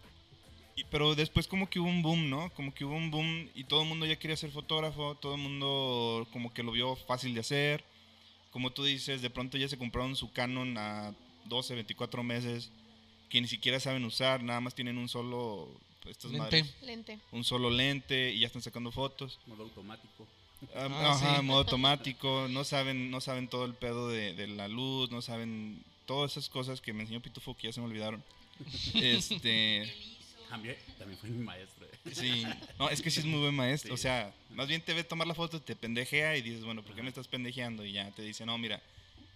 [0.75, 2.49] y- pero después como que hubo un boom, ¿no?
[2.51, 5.41] Como que hubo un boom y todo el mundo ya quería ser fotógrafo, todo el
[5.41, 7.83] mundo como que lo vio fácil de hacer.
[8.51, 11.13] Como tú dices, de pronto ya se compraron su Canon a
[11.45, 12.71] 12, 24 meses
[13.29, 15.67] que ni siquiera saben usar, nada más tienen un solo
[16.09, 16.37] estas Lente.
[16.61, 17.19] madres, Lente.
[17.31, 19.39] un solo lente y ya están sacando fotos.
[19.47, 20.27] Modo automático.
[20.75, 21.41] Ah, Ah, Ajá, sí.
[21.43, 25.83] modo automático, no saben, no saben todo el pedo de, de la luz, no saben
[26.05, 28.23] todas esas cosas que me enseñó Pitufo que ya se me olvidaron.
[28.93, 29.91] Este,
[30.49, 31.87] También, también fue mi maestro.
[31.87, 32.11] eh.
[32.13, 32.45] sí,
[32.77, 33.93] no, es que sí es muy buen maestro, Sí.
[33.93, 36.95] o sea, más bien te ve tomar la foto, te pendejea y dices, bueno, ¿por
[36.95, 37.83] qué me estás pendejeando?
[37.83, 38.79] Y ya te dice, no, mira,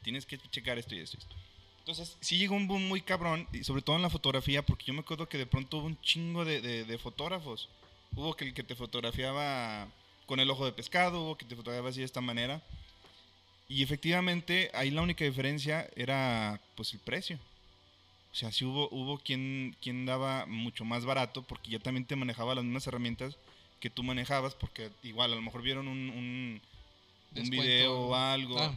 [0.03, 1.35] tienes que checar esto y esto y esto.
[1.79, 4.93] Entonces, sí llegó un boom muy cabrón, y sobre todo en la fotografía, porque yo
[4.93, 7.67] me acuerdo que de pronto hubo un chingo de, de- de fotógrafos.
[8.15, 9.87] Hubo que el que te fotografiaba
[10.27, 12.61] con el ojo de pescado, hubo que te fotografiaba así de esta manera.
[13.69, 17.39] Y efectivamente, ahí la única diferencia era pues el precio.
[18.31, 22.15] O sea, sí hubo, hubo quien, quien daba mucho más barato, porque ya también te
[22.15, 23.37] manejaba las mismas herramientas
[23.79, 26.61] que tú manejabas, porque igual a lo mejor vieron un, un,
[27.49, 28.73] video o algo Ah,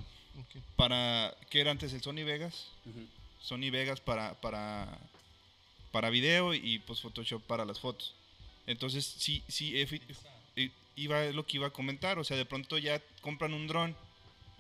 [0.77, 2.67] para, ¿qué era antes el Sony Vegas?
[3.41, 4.89] Sony Vegas para, para,
[5.91, 8.15] para video y pues Photoshop para las fotos.
[8.67, 10.01] Entonces, sí, sí, efi-
[10.57, 12.19] i- iba lo que iba a comentar.
[12.19, 13.97] O sea, de pronto ya compran un dron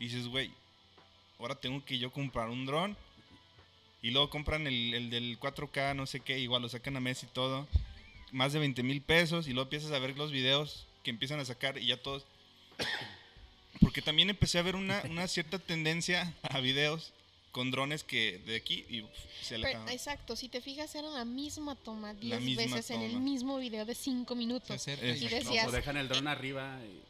[0.02, 0.50] y dices, güey,
[1.38, 2.96] ahora tengo que yo comprar un dron.
[4.02, 7.22] Y luego compran el, el del 4K, no sé qué, igual lo sacan a mes
[7.22, 7.68] y todo.
[8.32, 11.44] Más de 20 mil pesos y luego empiezas a ver los videos que empiezan a
[11.44, 12.24] sacar y ya todos...
[13.80, 17.12] Porque también empecé a ver una, una cierta tendencia a videos
[17.52, 19.10] con drones que de aquí y uf,
[19.42, 23.12] se Pero, exacto, si te fijas era la misma toma 10 misma veces en el
[23.12, 23.24] toma.
[23.24, 24.88] mismo video de 5 Se minutos.
[24.88, 27.00] y- No, o dejan el dron arriba y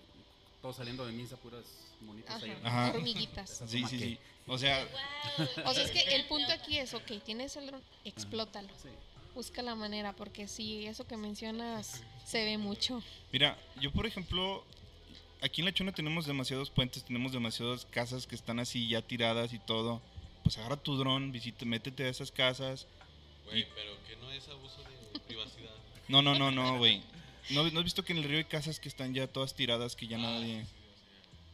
[0.60, 1.64] todo saliendo de misa, puras
[2.10, 2.24] ahí.
[2.62, 2.90] ajá, Ajá.
[2.96, 3.62] hormiguitas.
[3.66, 4.18] Sí, sí, sí.
[4.46, 4.84] O sea,
[5.38, 5.46] Wow.
[5.66, 8.68] O sea, es que el punto aquí es, ok, tienes el dron, explótalo.
[8.82, 8.88] Sí.
[9.34, 13.02] Busca la manera, porque si eso que mencionas se ve mucho.
[13.32, 14.64] Mira, yo por ejemplo,
[15.40, 19.52] aquí en La Chona tenemos demasiados puentes, tenemos demasiadas casas que están así ya tiradas
[19.54, 20.02] y todo.
[20.42, 22.86] Pues agarra tu dron, visita, métete a esas casas.
[23.46, 24.78] Güey, pero que no es abuso
[25.12, 25.70] de privacidad.
[26.08, 27.02] No, no, no, no, güey.
[27.50, 29.94] ¿No, ¿No has visto que en el río hay casas que están ya todas tiradas,
[29.96, 30.66] que ya nadie...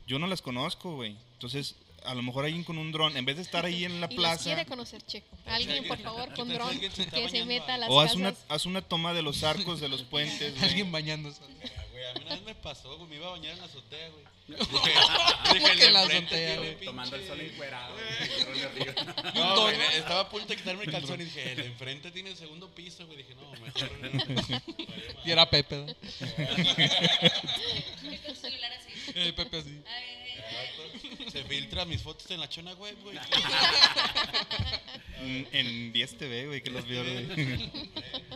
[0.08, 1.14] Yo no las conozco, güey.
[1.34, 4.06] Entonces, a lo mejor alguien con un dron, en vez de estar ahí en la
[4.10, 4.42] Y plaza...
[4.44, 5.36] quiere conocer Checo.
[5.46, 8.16] Alguien, por favor, con dron, que se meta a las O haz casas.
[8.20, 10.64] una, haz una toma de los arcos de los puentes, güey.
[10.70, 11.42] Alguien bañándose.
[11.70, 13.08] Ah, güey, a mí una vez me pasó, güey.
[13.10, 14.24] Me iba a bañar en la azotea, güey.
[14.58, 14.80] ¿Cómo
[15.76, 16.84] que en la enfrente azotea, güey?
[16.86, 17.94] Tomando el sol encuerado.
[19.34, 22.30] No, güey, estaba a punto de quitarme el calzón y dije, el de enfrente tiene
[22.30, 23.18] el segundo piso, güey.
[23.18, 23.90] Dije, no, mejor.
[25.24, 25.76] Y era Pepe.
[25.76, 25.94] ¿no?
[28.34, 28.87] Celular así.
[29.14, 29.82] Eh, Pepe así.
[31.32, 33.18] Se filtra mis fotos en la chona web, güey.
[35.20, 37.70] En, en 10 TV, güey, que los vio, güey.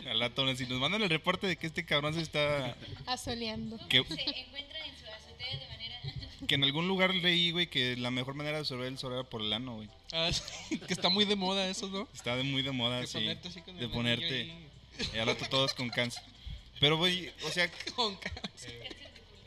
[0.09, 2.75] Al rato, si nos mandan el reporte de que este cabrón se está.
[3.05, 3.77] Asoleando.
[3.87, 6.01] Que, Se encuentran en su azotea de manera.
[6.45, 9.23] que en algún lugar leí, güey, que la mejor manera de absorber el sol era
[9.23, 9.87] por el ano, güey.
[10.11, 12.09] Ah, sí, que está muy de moda eso, ¿no?
[12.13, 13.13] Está de- muy de moda, De sí.
[13.13, 14.53] ponerte así con De el ponerte.
[15.13, 16.21] Y al rato todos con cáncer.
[16.81, 18.93] Pero, güey, o sea, con cáncer.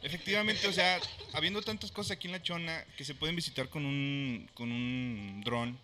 [0.07, 1.01] Efectivamente, o sea,
[1.35, 5.43] habiendo tantas cosas aquí en La Chona que se pueden visitar con un, con un
[5.45, 5.79] dron.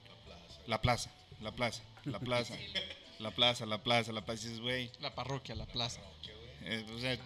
[0.66, 2.56] La plaza, la plaza, la plaza,
[3.18, 4.48] la plaza, la plaza, la plaza.
[4.60, 6.00] Güey, La parroquia, la plaza.
[6.64, 7.18] eh, o sea,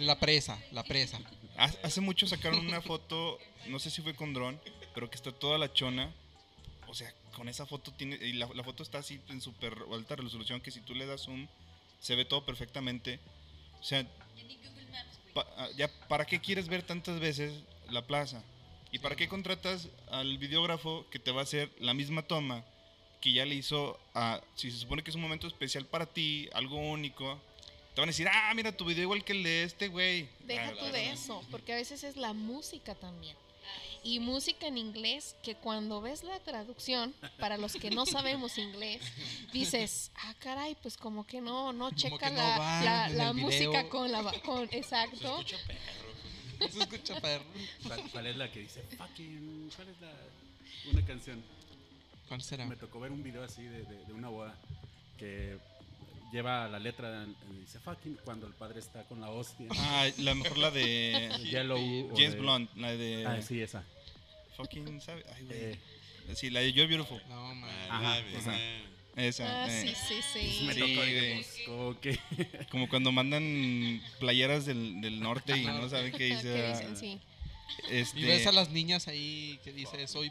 [0.00, 1.18] La presa, la presa.
[1.56, 4.60] ha- hace mucho sacaron una foto, no sé si fue con dron,
[4.94, 6.12] pero que está toda La Chona.
[6.88, 10.14] O sea, con esa foto tiene, y la, la foto está así en súper alta
[10.14, 11.48] resolución que si tú le das zoom,
[12.00, 13.18] se ve todo perfectamente.
[13.80, 15.25] O sea, Ya ni Google Maps, güey.
[15.36, 17.52] Pa- ah, ya, ¿para qué quieres ver tantas veces
[17.90, 18.42] la plaza?
[18.90, 22.64] ¿Y para qué contratas al videógrafo que te va a hacer la misma toma
[23.20, 24.40] que ya le hizo a...
[24.54, 27.38] Si se supone que es un momento especial para ti, algo único,
[27.94, 30.26] te van a decir, ah, mira tu video igual que el de este güey.
[30.40, 33.36] Deja Ah, tú de eso, porque a veces es la música también.
[34.06, 39.02] Y música en inglés, que cuando ves la traducción, para los que no sabemos inglés,
[39.52, 43.32] dices, ah, caray, pues como que no, no checa que no la, va la- la
[43.32, 43.88] música video.
[43.88, 44.22] con la...
[44.44, 45.40] Con, exacto.
[45.40, 45.80] Escucha perro.
[46.72, 47.44] Se escucha perro.
[47.84, 49.70] ¿Cuál, cuál es la que dice fucking?
[49.74, 50.12] ¿Cuál es la
[50.92, 51.42] una canción?
[52.28, 52.64] ¿Cuál será?
[52.66, 54.54] Me tocó ver un video así de, de- de una boda
[55.18, 55.58] que
[56.32, 57.26] lleva la letra
[57.60, 59.66] dice fucking cuando el padre está con la hostia.
[59.72, 63.26] Ah, la mejor la de Yellow James de- Blunt, la de...
[63.26, 63.82] Ah, sí, esa.
[64.56, 65.24] Fucking, ¿sabe?
[65.34, 65.58] Ay, güey.
[65.58, 65.78] Eh,
[66.34, 67.22] Sí, la de You're Beautiful.
[67.28, 67.70] No, man.
[67.88, 68.58] Ajá, Ay, esa.
[69.14, 69.64] Esa.
[69.64, 69.94] Ah, eh.
[70.08, 70.74] sí, sí, me sí.
[70.74, 72.18] Sí, tocó pues, como que
[72.70, 76.42] Como cuando mandan playeras del, del norte y no saben qué dice.
[76.52, 76.96] ¿Qué ah, dicen?
[76.96, 77.20] Sí.
[77.90, 80.30] Este, Y ves a las niñas ahí que dice soy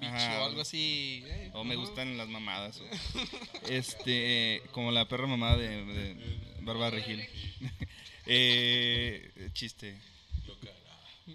[0.00, 0.42] bicho Ajá.
[0.42, 1.22] o algo así.
[1.26, 1.82] eh, O me ajá.
[1.84, 2.80] gustan las mamadas.
[2.80, 6.16] o- este, como la perra mamada de, de
[6.60, 7.26] Bárbara Regil.
[8.26, 9.96] eh, chiste.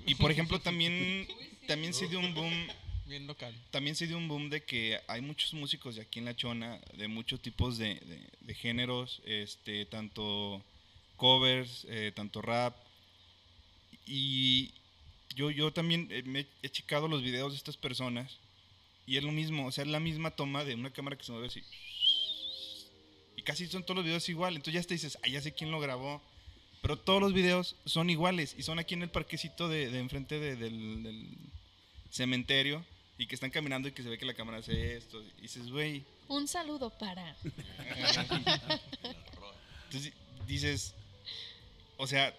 [0.06, 1.28] Y por ejemplo, también,
[1.70, 2.68] también se dio un boom.
[3.06, 3.56] Bien local.
[3.72, 6.80] También se dio un boom de que hay muchos músicos de aquí en La Chona,
[6.98, 10.62] de muchos tipos de, de- de géneros, este, tanto
[11.16, 12.76] covers, eh, tanto rap.
[14.06, 14.72] Y
[15.36, 18.38] yo, yo también eh, me he checado los videos de estas personas
[19.06, 21.32] y es lo mismo, o sea, es la misma toma de una cámara que se
[21.32, 21.64] mueve así.
[23.36, 25.72] Y casi son todos los videos igual, entonces ya te dices, ah, ya sé quién
[25.72, 26.22] lo grabó.
[26.82, 30.40] Pero todos los videos son iguales y son aquí en el parquecito de, de enfrente
[30.40, 31.28] de- del, del
[32.10, 32.84] cementerio
[33.18, 35.22] y que están caminando y que se ve que la cámara hace esto.
[35.38, 37.36] Y dices, güey, Un saludo para...
[39.86, 40.14] entonces
[40.48, 40.94] dices,
[41.98, 42.34] o sea,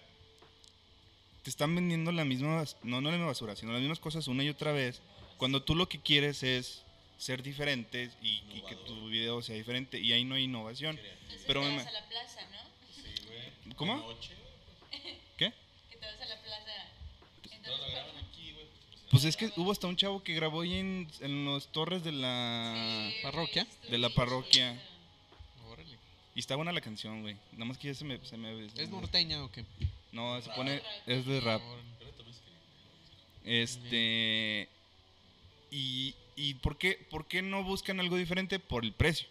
[1.43, 4.43] te están vendiendo la misma, no, no la misma basura, sino las mismas cosas una
[4.43, 5.01] y otra vez,
[5.37, 6.83] cuando tú lo que quieres es
[7.17, 10.97] ser diferente y, y que tu video sea diferente y ahí no hay innovación.
[10.99, 13.75] Entonces Pero me- a la plaza, ¿no?
[13.75, 13.97] ¿Cómo?
[13.97, 14.33] Noche,
[15.37, 15.53] ¿Qué?
[15.89, 16.71] Que te vas a la plaza.
[17.51, 17.95] Entonces,
[18.27, 18.65] aquí, güey.
[19.11, 22.13] Pues es que hubo hasta un chavo que grabó ahí en, en los torres de
[22.13, 23.67] la, ¿Parroquia?
[23.89, 24.81] de la parroquia.
[25.69, 25.97] Órale.
[26.33, 27.35] Y está buena la canción, güey.
[27.51, 28.23] Nada más que ya se me...
[28.25, 29.65] Se me se ¿Es me- norteña o qué?
[30.13, 30.81] No, se pone...
[31.05, 31.61] Es de rap.
[33.43, 34.69] Este.
[35.71, 38.59] Y, y ¿por, qué, por qué no buscan algo diferente?
[38.59, 39.27] Por el precio.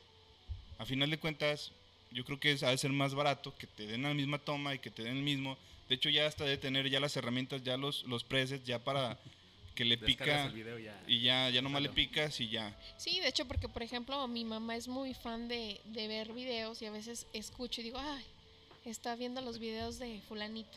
[0.78, 1.72] A final de cuentas,
[2.10, 4.74] yo creo que es, ha de ser más barato que te den la misma toma
[4.74, 5.56] y que te den el mismo.
[5.88, 9.18] De hecho, ya hasta de tener ya las herramientas, ya los, los presets, ya para
[9.80, 11.02] que le descargas pica el video ya.
[11.06, 11.94] y ya, ya nomás le Salió.
[11.94, 12.76] picas y ya.
[12.98, 16.82] Sí, de hecho, porque por ejemplo, mi mamá es muy fan de, de ver videos
[16.82, 18.24] y a veces escucho y digo, ay,
[18.84, 20.76] está viendo los videos de fulanito.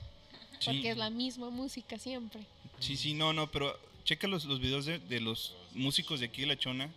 [0.59, 0.65] Sí.
[0.67, 2.45] Porque es la misma música siempre.
[2.79, 6.41] Sí, sí, no, no, pero checa los, los videos de, de los músicos de aquí
[6.41, 6.89] de La Chona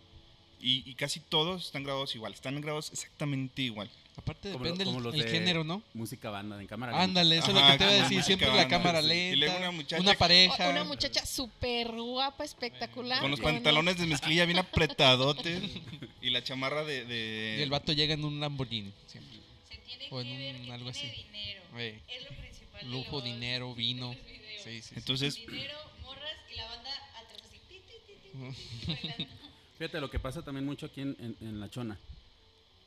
[0.59, 3.89] y, y casi todos están grabados igual, están grabados exactamente igual.
[4.15, 5.83] Aparte Como depende lo- el, el de género, ¿no?
[5.93, 6.91] Música banda, en cámara.
[6.91, 7.03] lenta.
[7.03, 8.23] Ándale, eso es lo que te iba a decir.
[8.23, 9.07] Siempre la banda, cámara sí.
[9.09, 9.33] lenta.
[9.35, 10.69] Y luego una muchacha- una O- pareja.
[10.69, 13.21] una muchacha súper guapa, espectacular.
[13.21, 15.61] Con los pantalones de mezclilla bien apretadotes
[16.23, 17.05] y la chamarra de...
[17.05, 18.91] de- Y el vato llega en un Lamborghini.
[19.05, 19.37] Siempre.
[19.69, 21.23] Se tiene O en que ver un que algo tiene así.
[21.23, 21.61] dinero.
[22.07, 22.89] Es lo principal.
[22.91, 24.13] Lujo, los- dinero, vino.
[24.13, 24.19] Sí,
[24.63, 24.93] sí, sí.
[24.97, 26.89] Entonces, Dinero, morras y la banda
[27.19, 27.59] atrás así.
[27.69, 29.46] ti, ti, ti, ti, ti, ti, bailando.
[29.77, 31.97] Fíjate lo que pasa también mucho aquí en, en- en La Chona.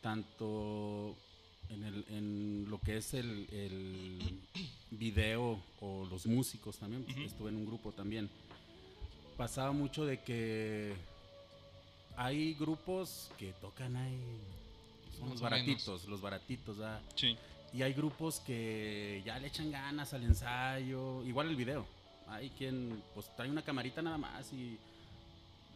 [0.00, 1.14] Tanto
[1.68, 4.40] en, el, en lo que es el, el,
[4.90, 8.29] video o los músicos también, pues, estuve en un grupo también,
[9.37, 10.94] pasaba mucho de que
[12.16, 14.18] hay grupos que tocan ahí,
[15.12, 15.40] son los o menos.
[15.42, 17.00] baratitos, los baratitos, ¿verdad?
[17.14, 17.37] Sí.
[17.72, 21.87] Y hay grupos que ya le echan ganas al ensayo, igual el video.
[22.26, 24.76] Hay quien pues trae una camarita nada más y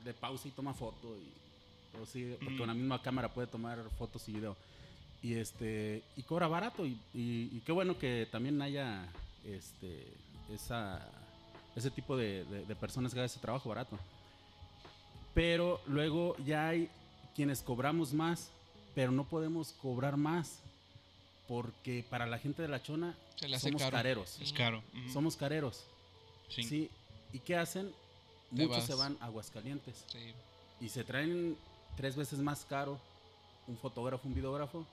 [0.05, 2.59] de pausa y toma foto y o sí, porque Mm.
[2.59, 4.57] con la misma cámara puede tomar fotos y video.
[5.23, 9.07] Y este y cobra barato y, y- y qué bueno que también haya
[9.45, 10.07] este
[10.53, 11.09] esa
[11.77, 13.99] ese tipo de, de- de personas que hagan ese trabajo barato.
[15.35, 16.89] Pero luego ya hay
[17.35, 18.51] quienes cobramos más,
[18.95, 20.61] pero no podemos cobrar más
[21.49, 23.17] porque para la gente de la chona
[23.59, 23.97] somos caro.
[23.97, 24.41] careros.
[24.41, 24.83] Es caro.
[25.13, 25.85] Somos careros.
[26.49, 26.63] Sí.
[26.63, 26.91] Sí.
[27.33, 27.93] ¿Y qué hacen?
[28.51, 30.33] Muchos se van a Aguascalientes Sí.
[30.81, 31.57] y se traen
[31.97, 32.99] tres veces más caro
[33.67, 34.87] un fotógrafo, un videógrafo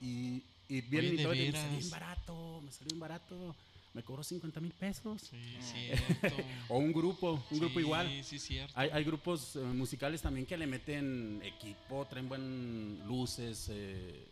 [0.00, 3.54] y, y vienen Oye, y me salió bien barato, me salió bien barato,
[3.94, 5.22] me cobró 50 mil pesos.
[5.22, 6.36] Sí, cierto.
[6.68, 8.24] O un grupo, un grupo Sí, igual.
[8.24, 8.72] Sí, cierto.
[8.76, 14.26] Hay, hay grupos eh, musicales también que le meten equipo, traen buen luces, eh,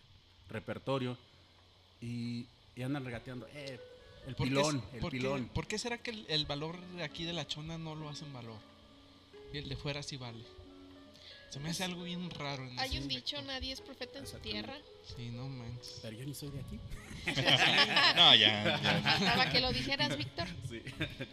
[0.50, 1.16] repertorio
[2.00, 3.46] y, y andan regateando.
[3.54, 3.80] Eh,
[4.26, 5.48] el ¿Por qué pilón, es- el por qué- pilón.
[5.48, 8.32] ¿Por qué será que el, el valor de aquí de la chona no lo hacen
[8.32, 8.58] valor?
[9.52, 10.42] Y el de fuera sí vale.
[11.50, 12.64] Se me hace algo bien raro.
[12.66, 13.08] En Hay un aspecto.
[13.08, 14.74] dicho, nadie es profeta en su tierra.
[15.16, 16.00] Sí, no manches.
[16.02, 16.80] Pero yo ni soy de aquí.
[18.16, 18.64] No, ya.
[18.82, 19.00] ya.
[19.02, 20.48] Faltaba que lo dijeras, Víctor.
[20.68, 20.80] Sí.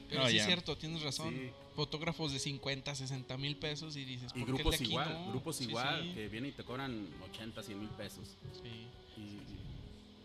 [0.09, 0.41] Pero No, sí ya.
[0.41, 1.33] es cierto, tienes razón.
[1.33, 1.49] Sí.
[1.75, 4.83] Fotógrafos de 50, 60 mil pesos y dices, Y ¿por qué el de grupos aquí
[4.85, 5.31] igual, no?
[5.31, 8.27] grupos Sí, igual, sí, que vienen y te cobran 80, 100 mil pesos.
[8.61, 8.87] sí.
[9.17, 9.39] Y,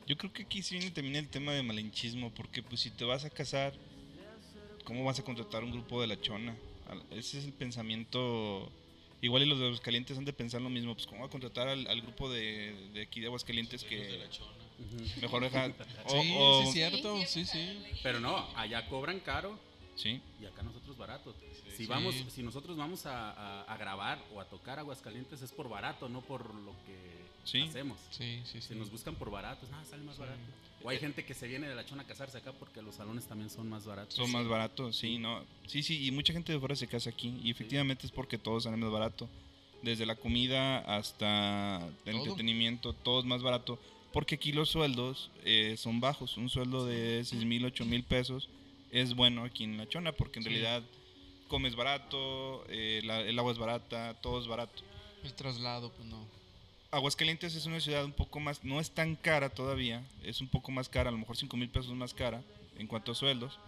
[0.06, 3.04] Yo creo que aquí sí viene también el tema de malinchismo, porque pues si te
[3.04, 3.74] vas a casar,
[4.84, 6.56] ¿cómo vas a contratar un grupo de la chona?
[7.10, 8.70] Ese es el pensamiento...
[9.22, 11.66] Igual y los de Aguascalientes han de pensar lo mismo, pues cómo va a contratar
[11.68, 14.52] al, al grupo de, de aquí de Aguascalientes Los de que la chona.
[15.22, 15.66] mejor deja...
[16.04, 17.78] o- Sí, o- sí, es cierto, sí, Sí.
[18.02, 19.58] Pero no, allá cobran caro
[19.96, 21.34] sí, y acá nosotros barato.
[21.70, 21.86] si Sí.
[21.86, 26.08] vamos, si nosotros vamos a, a- a grabar o a tocar Aguascalientes es por barato,
[26.10, 27.62] no por lo que Sí.
[27.62, 27.98] hacemos.
[28.10, 28.68] Sí, sí, sí.
[28.68, 30.38] Si nos buscan por baratos, nada, sale más barato.
[30.82, 33.26] O hay gente que se viene de la chona a casarse acá porque los salones
[33.26, 34.14] también son más baratos.
[34.14, 35.42] son más baratos, sí, no.
[35.66, 38.60] Sí, sí, y mucha gente de fuera se casa aquí, y efectivamente es porque todo
[38.60, 39.28] sale más barato.
[39.82, 42.24] Desde la comida hasta el Todo.
[42.24, 43.78] entretenimiento, todo es más barato.
[44.12, 46.36] Porque aquí los sueldos eh, son bajos.
[46.38, 48.48] Un sueldo de 6 mil, 8 mil pesos
[48.90, 50.48] es bueno aquí en La Chona, porque en Sí.
[50.50, 50.82] realidad
[51.48, 54.82] comes barato, eh, la- el agua es barata, todo es barato.
[55.22, 56.26] El traslado, pues no.
[56.96, 60.72] Aguascalientes es una ciudad un poco más, no es tan cara todavía, es un poco
[60.72, 62.42] más cara, a lo mejor 5 mil pesos más cara
[62.78, 63.58] en cuanto a sueldos.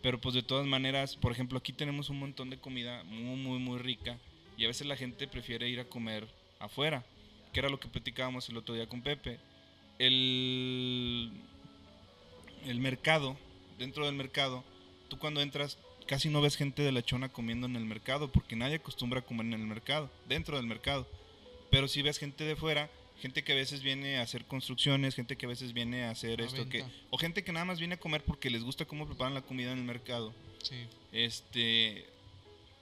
[0.00, 3.58] Pero pues de todas maneras, por ejemplo, aquí tenemos un montón de comida muy, muy,
[3.58, 4.16] muy rica
[4.56, 6.28] y a veces la gente prefiere ir a comer
[6.60, 7.04] afuera,
[7.52, 9.40] que era lo que platicábamos el otro día con Pepe.
[9.98, 11.32] El,
[12.64, 13.36] el mercado,
[13.76, 14.62] dentro del mercado,
[15.08, 18.54] tú cuando entras casi no ves gente de la chona comiendo en el mercado porque
[18.54, 21.08] nadie acostumbra comer en el mercado, dentro del mercado.
[21.70, 25.36] Pero si ves gente de fuera, gente que a veces viene a hacer construcciones, gente
[25.36, 28.00] que a veces viene a hacer esto, que, o gente que nada más viene a
[28.00, 30.34] comer porque les gusta cómo preparan la comida en el mercado.
[30.62, 30.86] Sí.
[31.12, 32.06] Este,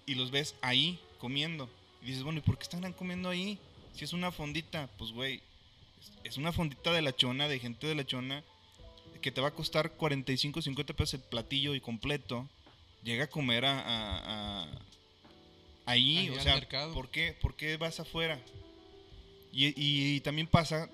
[0.07, 1.69] y los ves ahí comiendo.
[2.03, 3.59] Y dices, bueno, ¿y por qué están comiendo ahí?
[3.95, 5.41] Si es una fondita, pues güey,
[6.25, 8.43] es- una fondita de la chona, de gente de la chona,
[9.23, 12.47] que te va a costar 45, 50 pesos el platillo y completo.
[13.05, 14.69] Llega a comer a, a- a-
[15.87, 16.93] ahí, Ahí o sea, mercado.
[16.93, 18.39] ¿por qué, ¿por qué vas afuera?
[19.55, 20.89] Y, y- y también pasa,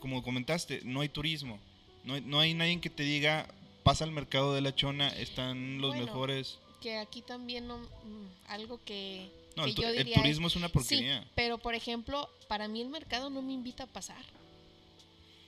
[0.00, 1.58] como comentaste, no hay turismo.
[2.04, 3.46] No hay, no hay nadie que te diga,
[3.82, 6.58] pasa al mercado de la chona, están los Bueno, mejores.
[6.80, 11.26] Que aquí también no, mm, algo que, No, que el, turismo es una Sí, porquería.
[11.34, 14.22] pero por ejemplo, para mí el mercado no me invita a pasar.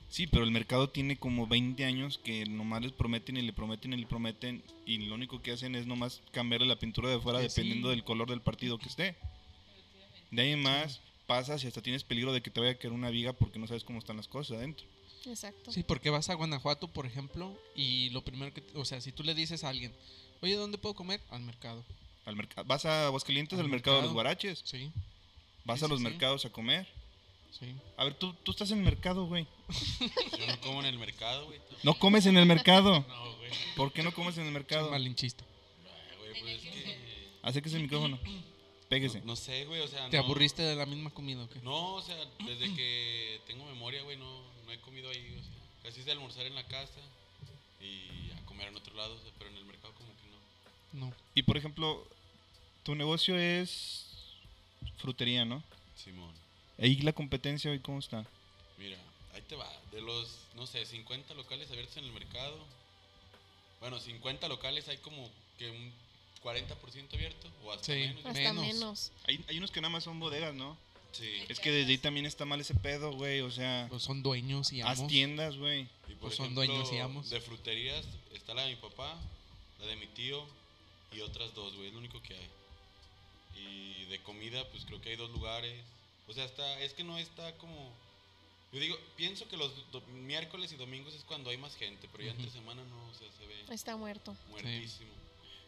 [0.09, 3.93] Sí, pero el mercado tiene como 20 años que nomás les prometen y le prometen
[3.93, 7.39] y le prometen y lo único que hacen es nomás cambiarle la pintura de fuera
[7.39, 7.95] Que dependiendo sí.
[7.95, 9.15] del color del partido que esté.
[10.29, 13.09] De ahí más pasas y hasta tienes peligro de que te vaya a caer una
[13.09, 14.85] viga porque no sabes cómo están las cosas adentro.
[15.25, 15.71] Exacto.
[15.71, 19.23] Sí, porque vas a Guanajuato, por ejemplo, y lo primero que, o sea, si tú
[19.23, 19.93] le dices a alguien,
[20.41, 21.21] oye, ¿dónde puedo comer?
[21.29, 21.83] Al mercado.
[22.25, 24.91] Al mercado, vas a Aguascalientes Al al mercado de los guaraches, Sí,
[25.65, 26.03] vas Sí, a los sí.
[26.03, 26.87] mercados a comer.
[27.57, 27.73] sí.
[27.97, 29.47] A ver, tú, tú estás en el mercado, güey.
[30.39, 31.59] Yo no como en el mercado, güey.
[31.83, 33.01] No comes en el mercado.
[33.07, 33.51] No, güey.
[33.77, 34.89] ¿Por qué no comes en el mercado?
[34.91, 35.45] Malinchista.
[36.19, 36.97] Güey, pues es que.
[37.43, 38.19] Acérquese el micrófono.
[38.89, 39.19] Péguese.
[39.21, 40.09] No, no sé, güey, o sea.
[40.09, 41.59] ¿Te no- aburriste de la misma comida o qué?
[41.61, 42.15] No, o sea,
[42.45, 45.35] desde que tengo memoria, güey, no, no he comido ahí.
[45.39, 45.51] O sea,
[45.83, 46.99] casi es de almorzar en la casa
[47.81, 50.27] y a comer en otro lado, o sea, pero en el mercado como que
[50.99, 51.07] no.
[51.07, 51.15] No.
[51.33, 52.07] Y por ejemplo,
[52.83, 54.05] tu negocio es
[54.97, 55.63] frutería, ¿no?
[55.95, 56.33] Simón,
[56.79, 58.25] Ahí la competencia hoy cómo está.
[58.77, 58.97] mira,
[59.33, 59.71] ahí te va.
[59.91, 62.57] De los, no sé, 50 locales abiertos en el mercado,
[63.79, 65.91] bueno, 50 locales, hay como que un
[66.43, 67.91] 40% abierto o hasta Sí.
[67.99, 68.25] menos.
[68.25, 68.65] Hasta Menos.
[68.65, 69.11] menos.
[69.25, 70.77] Hay, hay unos que nada más son bodegas, ¿no?
[71.13, 71.29] Sí.
[71.47, 73.41] Es que desde ahí también está mal ese pedo, güey.
[73.41, 75.11] O sea, Pues son dueños y haz amos.
[75.11, 75.87] tiendas, güey.
[76.19, 77.29] Pues son dueños y amos.
[77.29, 79.19] De fruterías está la de mi papá,
[79.79, 80.45] la de mi tío
[81.11, 82.49] y otras dos, güey, es lo único que hay.
[83.55, 85.83] Y de comida, pues creo que hay dos lugares.
[86.27, 87.91] O sea, está, es que no está como...
[88.71, 92.23] Yo digo, pienso que los do- miércoles y domingos es cuando hay más gente, pero
[92.23, 94.35] ya entre semana no, o sea, se ve Está muerto.
[94.49, 95.11] muertísimo.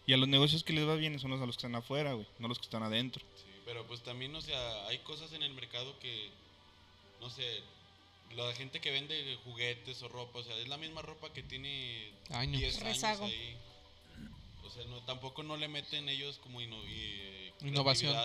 [0.07, 2.13] Y a los negocios que les va bien son los a los que están afuera,
[2.13, 2.27] güey.
[2.39, 3.23] No los que están adentro.
[3.35, 6.29] Sí, pero pues también, o sea, hay cosas en el mercado que,
[7.19, 7.61] no sé,
[8.35, 12.11] la gente que vende juguetes o ropa, o sea, es la misma ropa que tiene
[12.29, 12.59] Años.
[12.61, 13.25] 10 años Rezago.
[13.25, 13.57] ahí.
[14.63, 18.15] O sea, no, tampoco no le meten ellos como inno- y, eh, Innovación.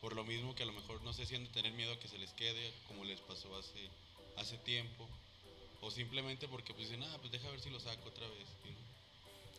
[0.00, 1.98] Por lo mismo que a lo mejor no sé si han de tener miedo a
[1.98, 3.88] que se les quede, como les pasó hace,
[4.36, 5.08] hace tiempo.
[5.80, 8.46] O simplemente porque pues dicen, ah, pues deja ver si lo saco otra vez.
[8.64, 8.77] y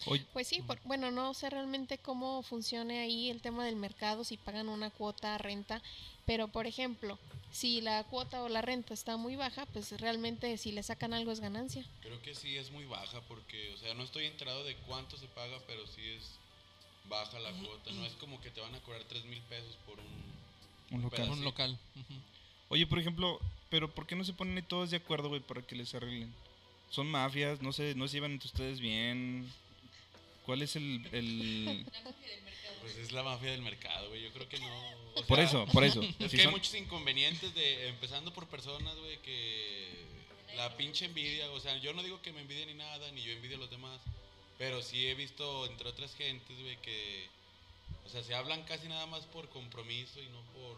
[0.05, 4.23] Oye, Pues sí, por- bueno, no sé realmente cómo funcione ahí el tema del mercado,
[4.23, 5.81] si pagan una cuota renta,
[6.25, 7.19] pero por ejemplo,
[7.51, 11.31] si la cuota o la renta está muy baja, pues realmente si le sacan algo
[11.31, 11.85] es ganancia.
[12.01, 15.27] Creo que sí es muy baja porque, o sea, no estoy enterado de cuánto se
[15.27, 16.37] paga, pero sí es
[17.09, 17.91] baja la cuota.
[17.91, 20.95] No es como que te van a cobrar 3 mil pesos por un...
[20.97, 21.29] un local.
[21.29, 21.77] Un local.
[21.95, 22.13] ujú.
[22.69, 23.39] Oye, por ejemplo,
[23.69, 26.31] pero ¿por qué no se ponen todos de acuerdo, güey, para que les arreglen?
[26.91, 29.51] Son mafias, no se, no se llevan entre ustedes bien.
[30.49, 31.85] ¿Cuál es el, el...
[32.81, 34.23] Pues es la mafia del mercado, güey.
[34.23, 34.89] Yo creo que no.
[35.13, 36.01] o Por sea, eso, por eso.
[36.19, 39.93] Es Si que hay muchos inconvenientes de empezando por personas, güey, que
[40.55, 43.31] la pinche envidia, o sea, yo no digo que me envidie ni nada, ni yo
[43.31, 44.01] envidio a los demás,
[44.57, 47.27] pero sí he visto entre otras gentes, güey, que
[48.07, 50.77] o sea, se hablan casi nada más por compromiso y no por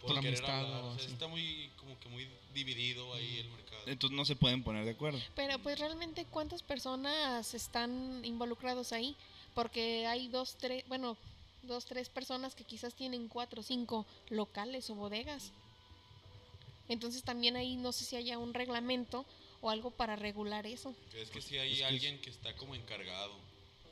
[0.00, 0.82] Por querer amistad hablar.
[0.84, 1.12] o O sea, así.
[1.12, 3.82] está muy como que muy dividido ahí el mercado.
[3.86, 5.20] Entonces no se pueden poner de acuerdo.
[5.34, 9.14] Pero pues realmente cuántas personas están involucrados ahí,
[9.54, 11.16] porque hay dos, tres, bueno,
[11.62, 15.52] dos, tres personas que quizás tienen cuatro o cinco locales o bodegas.
[16.88, 19.24] Entonces también ahí no sé si haya un reglamento
[19.60, 20.94] o algo para regular eso.
[21.14, 23.34] Es que sí hay es que es- alguien que está como encargado.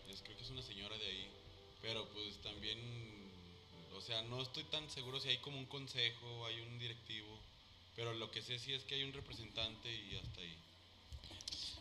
[0.09, 1.29] Es, creo que es una señora de ahí.
[1.83, 2.79] Pero pues también,
[4.05, 7.39] sea, no estoy tan seguro si hay como un consejo, hay un directivo.
[7.97, 10.55] Pero lo que sé sí es que hay un representante y hasta ahí.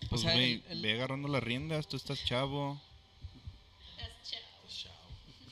[0.09, 2.79] Pues, sea, güey, el- el- ve agarrando las riendas, tú estás chavo.
[3.97, 4.97] Estás chavo.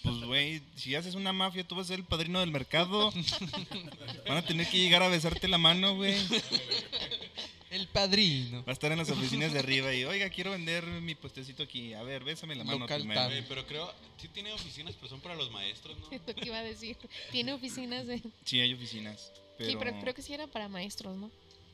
[0.04, 0.16] Pues.
[0.16, 3.12] Pues, güey, si haces una mafia, tú vas a ser el padrino del mercado.
[4.28, 6.16] Van a tener que llegar a besarte la mano, güey.
[7.72, 8.64] El padrino.
[8.66, 11.94] Va a estar en las oficinas de arriba y, oiga, quiero vender mi puestecito aquí.
[11.94, 13.46] A ver, bésame la mano Local primero.
[13.48, 16.08] pero creo, sí tiene oficinas, pero son para los maestros, ¿no?
[16.12, 16.98] Es lo que iba a decir.
[17.32, 18.22] Tiene oficinas de...
[18.44, 19.32] Sí, hay oficinas.
[19.58, 19.70] Pero...
[19.72, 21.28] Sí, pero creo que sí era para maestros, ¿no?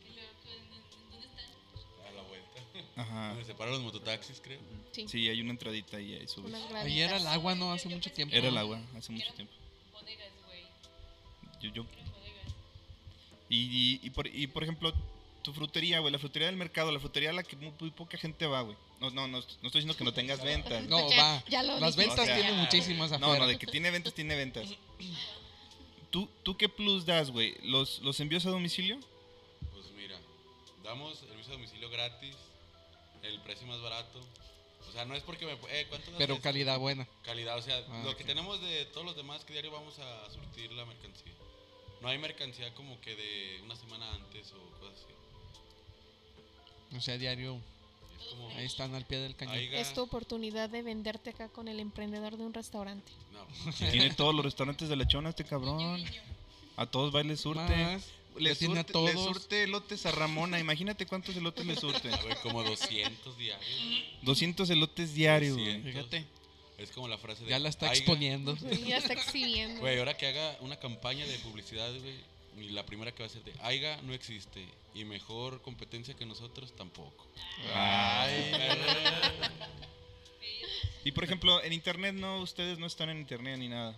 [0.08, 2.08] Y luego, ¿en- ¿Dónde están?
[2.08, 2.62] A la vuelta.
[3.02, 3.28] Ajá.
[3.30, 4.60] Donde se paran los mototaxis, creo.
[4.92, 5.08] Sí.
[5.08, 6.54] Sí, hay una entradita y ahí subes.
[6.76, 7.72] Ahí era el agua, ¿no?
[7.74, 8.36] Hace mucho tiempo.
[8.36, 9.54] Era el agua, hace mucho tiempo.
[9.94, 10.62] Bodegas, güey.
[11.60, 11.86] Yo, yo,
[13.50, 14.94] y, y por, y por ejemplo,
[15.48, 18.18] tu frutería, güey, la frutería del mercado, la frutería a la que muy, muy poca
[18.18, 18.76] gente va, güey.
[19.00, 20.84] No, no, no, no estoy diciendo que no tengas ventas.
[20.90, 21.44] No, Ya- va.
[21.48, 23.40] ya lo Las ventas O sea, tienen muchísimas No, afuera.
[23.40, 24.68] no, de que tiene ventas, tiene ventas.
[26.12, 27.56] ¿Tú, ¿Tú qué plus das, güey?
[27.64, 29.00] ¿Los, ¿Los envíos a domicilio?
[29.72, 30.18] Pues mira,
[30.84, 32.36] damos servicio a domicilio gratis,
[33.24, 34.20] el precio más barato.
[34.90, 35.54] O sea, no es porque me...
[35.70, 37.08] Eh, ¿cuánto das Pero calidad buena.
[37.24, 40.30] Calidad, o sea, Ah, lo que tenemos de todos los demás que diario vamos a
[40.30, 41.32] surtir la mercancía.
[42.02, 45.14] No hay mercancía como que de una semana antes o cosas así.
[46.96, 47.60] O sea, diario.
[48.32, 48.50] Como...
[48.52, 49.56] Ahí están al pie del cañón.
[49.56, 53.12] Aiga- Es tu oportunidad de venderte acá con el emprendedor de un restaurante.
[53.34, 53.46] No,
[53.92, 56.04] tiene todos los restaurantes de la chona este cabrón.
[56.76, 58.00] A todos va y les surte.
[58.38, 59.26] Le tiene a surte, le todos.
[59.26, 60.60] surte elotes a Ramona.
[60.60, 62.14] Imagínate cuántos elotes le surte.
[62.14, 63.68] a ver, como 200 diarios.
[64.22, 65.82] 200 elotes diarios, güey.
[65.82, 65.92] 200.
[65.94, 66.28] Fíjate,
[66.78, 67.50] Es como la frase de...
[67.50, 67.98] ya la está "Aiga".
[67.98, 68.56] exponiendo.
[68.88, 69.82] Ya está exhibiendo.
[69.82, 72.14] Güey, ahora que haga una campaña de publicidad, güey,
[72.58, 76.26] y la primera que va a ser de Aiga no existe y mejor competencia que
[76.26, 77.28] nosotros tampoco.
[77.74, 78.52] Ay.
[81.04, 83.96] Y por ejemplo, en internet no, ustedes no están en internet ni nada.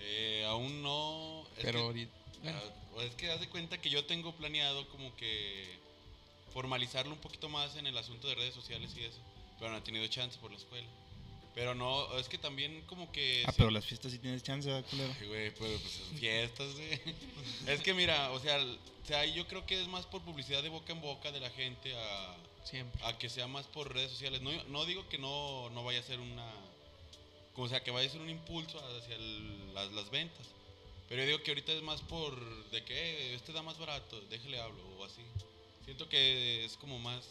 [0.00, 1.46] Eh, aún no.
[1.56, 2.12] es Pero que- ahorita.
[2.42, 2.58] bueno,
[2.98, 5.64] ah, es que haz de cuenta que yo tengo planeado como que
[6.52, 9.18] formalizarlo un poquito más en el asunto de redes sociales y eso,
[9.58, 10.86] pero no he tenido chance por la escuela.
[11.54, 13.44] Pero no, es que también como que...
[13.46, 15.14] Ah, sí- pero las fiestas sí tienes chance, ¿verdad, culero.
[15.20, 15.80] Ay, güey, pues
[16.18, 17.00] fiestas, güey.
[17.68, 20.62] Es que mira, o sea, el- o sea, yo creo que es más por publicidad
[20.62, 23.00] de boca en boca de la gente a, siempre.
[23.04, 24.40] a que sea más por redes sociales.
[24.42, 26.50] No, no digo que no, no vaya a ser una.
[27.56, 30.46] O sea, que vaya a ser un impulso hacia el- las, las ventas.
[31.08, 32.34] Pero yo digo que ahorita es más por.
[32.70, 35.20] de que "Eh, este da más barato, déjale hablo o así.
[35.84, 37.24] Siento que es como más.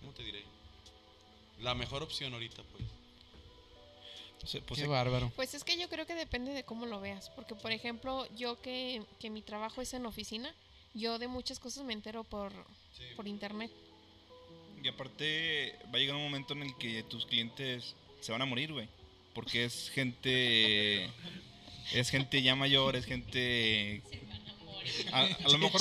[0.00, 0.42] ¿Cómo te diré?
[1.60, 2.82] la mejor opción ahorita, pues.
[4.40, 5.30] Pues, Qué bárbaro.
[5.36, 8.60] Pues es que yo creo que depende de cómo lo veas, porque por ejemplo, yo
[8.60, 10.54] que, que mi trabajo es en oficina,
[10.94, 12.52] yo de muchas cosas me entero por,
[13.16, 13.70] por internet.
[14.82, 18.46] Y aparte, va a llegar un momento en el que tus clientes se van a
[18.46, 18.88] morir, güey.
[19.34, 21.04] Porque es gente.
[21.92, 24.02] Es gente ya mayor, es gente.
[24.10, 25.42] Se van a morir.
[25.42, 25.80] A, a lo mejor.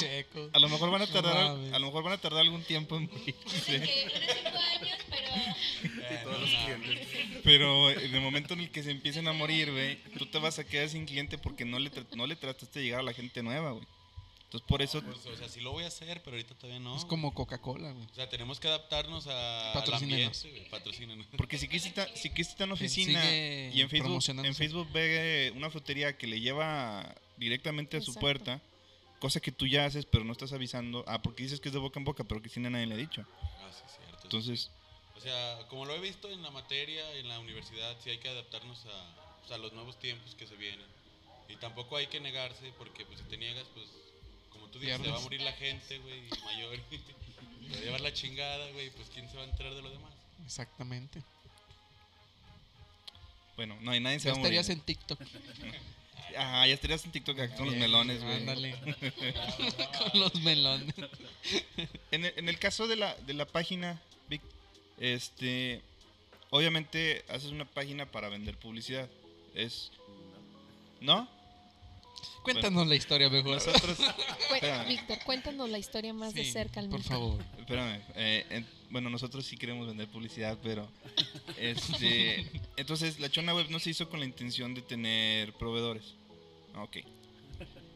[0.54, 1.36] A lo mejor van a tardar.
[1.74, 3.36] A lo mejor van a tardar algún tiempo en morir.
[3.46, 3.88] Unos que- unos
[4.36, 7.08] cinco años, pero todos los clientes.
[7.44, 10.60] Pero en el momento en el que se empiecen a morir, güey, tú te vas
[10.60, 13.14] a quedar sin cliente porque no le, tra- no le trataste de llegar a la
[13.14, 13.86] gente nueva, güey.
[14.46, 15.04] Entonces por eso.
[15.04, 16.98] Pues, o sea, sí lo voy a hacer, pero ahorita todavía no.
[16.98, 18.06] Es como Coca-Cola, güey.
[18.08, 20.48] O sea, tenemos que adaptarnos a, Patrocínenos.
[20.72, 21.28] Patrocínenos.
[21.38, 25.70] Porque si Cristi si está en oficina sigue y en Facebook, en Facebook ve una
[25.70, 28.20] frutería que le lleva directamente a su Exacto.
[28.22, 28.62] puerta,
[29.20, 31.80] cosa que tú ya haces pero no estás avisando, ah, porque dices que es de
[31.80, 33.24] boca en boca, pero Cristina nadie le ha dicho.
[33.40, 34.24] Ah, sí, cierto.
[34.24, 34.72] Entonces,
[35.20, 38.30] O sea, como lo he visto en la materia, en la universidad, sí hay que
[38.30, 40.86] adaptarnos a, pues, a los nuevos tiempos que se vienen.
[41.50, 43.86] Y tampoco hay que negarse, porque pues, si te niegas, pues,
[44.50, 46.80] como tú dices, se va a morir la gente, güey, mayor.
[46.90, 49.90] te va a llevar la chingada, güey, pues ¿quién se va a enterar de lo
[49.90, 50.14] demás?
[50.46, 51.22] Exactamente.
[53.58, 54.58] bueno, no, y nadie se Ya va a morir.
[54.58, 55.20] estarías en TikTok.
[56.38, 58.38] Ajá, ya estarías en TikTok acá con los melones, güey.
[58.38, 58.74] Ándale.
[60.12, 60.96] Con los melones.
[62.12, 64.02] En el, en el caso de la, de la página,
[65.00, 65.82] este,
[66.50, 69.10] obviamente haces una página para vender publicidad.
[69.56, 69.92] Es,
[71.02, 71.28] ¿no?
[72.44, 73.56] Cuéntanos la historia mejor.
[73.56, 73.98] Nosotros.
[74.88, 77.42] Víctor, cuéntanos la historia más de cerca al Por favor.
[77.60, 80.90] espérame, eh, en- bueno, nosotros sí queremos vender publicidad, pero,
[81.58, 82.46] este,
[82.78, 86.16] entonces la Chona Web no se hizo con la intención de tener proveedores.
[86.74, 86.98] Ah, Ok.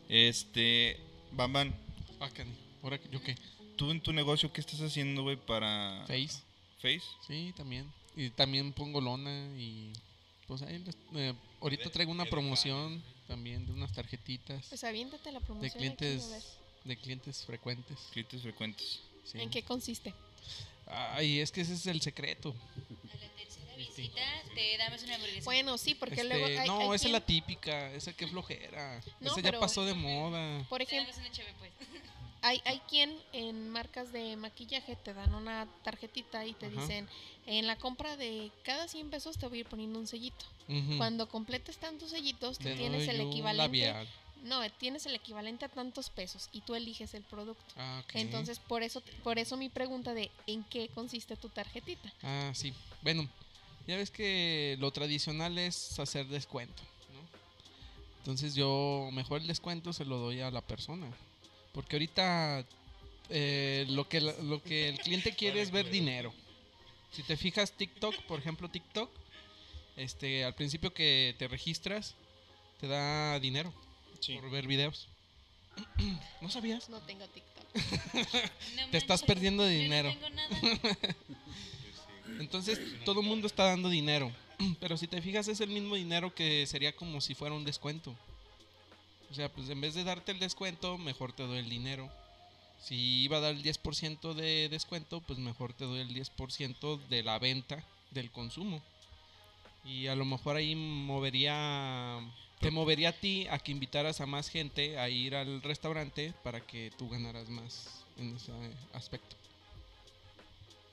[0.09, 0.99] Este,
[1.31, 1.73] Bamban,
[2.19, 2.51] Ah, cani.
[2.83, 3.35] ¿Ahora yo qué?
[3.75, 6.41] tú en tu negocio, ¿qué estás haciendo, güey, para Face.
[6.83, 7.01] Face?
[7.25, 7.91] Sí, también.
[8.15, 9.91] Y también pongo lona y
[10.47, 14.83] pues ahí les- eh, ahorita De- traigo una de promoción también de unas tarjetitas Pues
[14.83, 15.61] aviéntate la de promoción.
[15.71, 15.77] ver.
[15.77, 17.97] clientes de clientes frecuentes.
[18.11, 18.99] Clientes frecuentes.
[19.25, 19.39] sí.
[19.39, 20.13] ¿En qué consiste?
[20.85, 22.53] Ay, es que ese es el secreto.
[22.53, 24.21] a la tercera visita
[24.53, 25.45] te damos una hamburguesa.
[25.45, 28.27] Bueno, sí, porque Este, luego hay, no, hay esa es quien- la típica, esa que
[28.27, 29.01] flojera.
[29.21, 30.65] No, esa ya pasó de moda.
[30.67, 31.71] por te ejemplo, damos una pues.
[32.43, 36.81] hay, hay quien en marcas de maquillaje te dan una tarjetita y te Ajá.
[36.81, 37.07] dicen,
[37.47, 40.45] en la compra de cada 100 pesos te voy a ir poniendo un sellito.
[40.97, 43.85] Cuando completes tantos sellitos, tú tienes el equivalente.
[43.85, 44.07] labial.
[44.43, 47.63] No, tienes el equivalente a tantos pesos y tú eliges el producto.
[47.77, 48.15] Ah, ok.
[48.15, 52.13] Entonces, por eso, por eso mi pregunta de ¿en qué consiste tu tarjetita?
[52.23, 52.73] Ah, sí.
[53.01, 53.27] Bueno,
[53.87, 56.83] ya ves que lo tradicional es hacer descuento,
[57.13, 57.21] ¿no?
[58.19, 61.07] Entonces yo mejor el descuento se lo doy a la persona.
[61.73, 62.65] Porque ahorita
[63.29, 66.33] eh, lo, que, la- lo que el cliente quiere es ver dinero.
[67.11, 69.09] Si te fijas TikTok, por ejemplo TikTok,
[69.97, 72.15] este, al principio que te registras,
[72.79, 73.73] te da dinero
[74.19, 74.35] Sí.
[74.35, 75.07] por ver videos.
[76.41, 76.89] ¿No sabías?
[76.89, 77.53] No tengo TikTok.
[78.75, 80.13] No Te estás manches, perdiendo de yo no dinero.
[80.13, 80.59] tengo nada.
[82.39, 84.31] Entonces todo el mundo está dando dinero.
[84.79, 88.15] Pero si te fijas es el mismo dinero que sería como si fuera un descuento.
[89.33, 92.07] O sea, pues en vez de darte el descuento, mejor te doy el dinero.
[92.79, 97.23] Si iba a dar el 10% de descuento, pues mejor te doy el 10% de
[97.23, 98.79] la venta del consumo.
[99.85, 102.19] Y a lo mejor ahí movería
[102.59, 106.61] te movería a ti a que invitaras a más gente a ir al restaurante para
[106.61, 108.51] que tú ganaras más en ese
[108.93, 109.35] aspecto.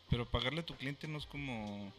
[0.08, 1.92] Pero pagarle a tu cliente no es como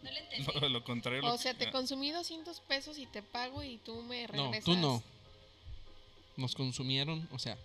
[0.00, 0.60] No le entendí.
[0.60, 1.22] lo, lo contrario.
[1.24, 4.64] O lo- sea, te consumí 200 pesos y te pago y tú me No, regresas.
[4.64, 5.02] tú no.
[6.36, 7.56] Nos consumieron, o sea,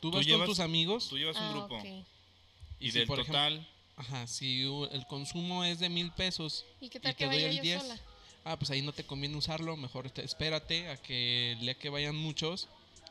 [0.00, 2.98] tú Tú vas llevas- con tus amigos Tú llevas un Ah, grupo y, y si,
[2.98, 7.12] del por ejemplo, total, ajá, si el consumo es de mil pesos, ¿Y qué tal
[7.12, 8.00] y que te doy vaya el yo 10, sola?
[8.44, 11.88] ah, pues ahí no te conviene usarlo, mejor te- espérate a que el día que
[11.88, 12.68] vayan muchos,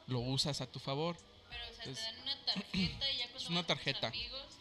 [0.07, 1.17] lo usas a tu favor.
[1.49, 3.75] Pero, o sea, Es- te dan una tarjeta y ya cuando es una vas con
[3.77, 4.07] tus tarjeta.
[4.09, 4.56] amigos,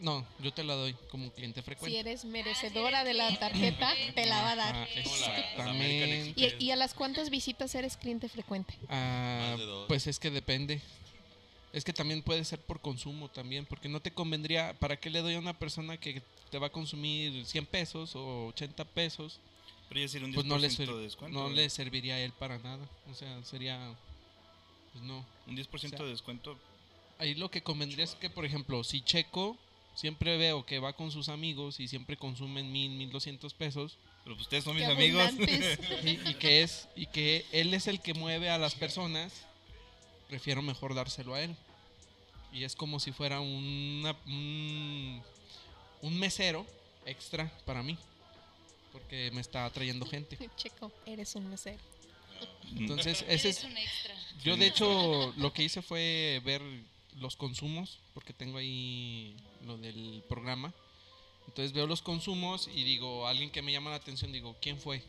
[0.00, 1.98] No, yo te la doy como cliente Si frecuente.
[2.00, 4.12] eres merecedora de la tarjeta, frecuente.
[4.22, 4.88] te la va a dar.
[4.94, 6.32] Exactamente.
[6.36, 8.74] ¿Y, y a las cuántas visitas eres cliente frecuente?
[8.88, 9.86] Ah, Más de dos.
[9.88, 10.80] pues es que depende.
[11.72, 15.20] Es que también puede ser por consumo también, porque no te convendría, ¿para qué le
[15.20, 19.40] doy a una persona que te va a consumir 100 pesos o 80 pesos?
[19.88, 21.38] pero ya sería un 10% Pues no le, de descuento.
[21.38, 21.56] no güey.
[21.56, 22.88] le serviría a él para nada.
[23.10, 23.78] O sea, sería,
[24.92, 25.24] pues no.
[25.46, 26.56] Un 10% o sea, de descuento.
[27.18, 29.56] Ahí lo que convendría es que, por ejemplo, si Checo
[29.94, 34.36] siempre veo que va con sus amigos y siempre consumen mil, mil doscientos pesos Pero
[34.36, 35.30] pues ustedes son mis amigos.
[36.04, 39.32] y, y que es y que él es el que mueve a las personas,
[40.28, 41.54] prefiero mejor dárselo a él.
[42.52, 45.20] Y es como si fuera una, un,
[46.02, 46.64] un mesero
[47.04, 47.98] extra para mí.
[48.92, 50.38] Porque me está trayendo gente.
[50.56, 51.82] Checo, eres un mesero.
[52.76, 54.14] Entonces, ese Eres es, un extra.
[54.44, 56.62] yo de hecho lo que hice fue ver
[57.20, 59.36] los consumos, porque tengo ahí
[59.66, 60.72] lo del programa.
[61.46, 65.02] Entonces veo los consumos y digo, alguien que me llama la atención, digo, ¿quién fue?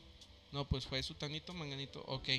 [0.52, 2.30] No, pues fue Sutanito, Manganito, ok.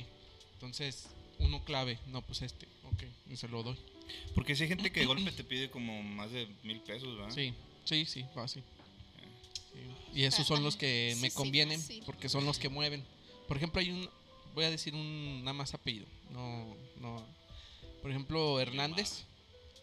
[0.54, 1.08] Entonces,
[1.38, 3.76] uno clave, no, pues este, ok, y se lo doy.
[4.34, 7.34] Porque si hay gente que de golpe te pide como más de mil pesos, ¿verdad?
[7.34, 7.52] Sí,
[7.84, 8.62] sí, sí, fácil.
[10.12, 10.20] Sí.
[10.20, 13.04] Y esos son los que Sí, me convienen, porque son los que mueven.
[13.48, 14.08] Por ejemplo, hay un,
[14.54, 17.22] voy a decir un nada más apellido, no, no.
[18.00, 19.24] Por ejemplo, Hernández,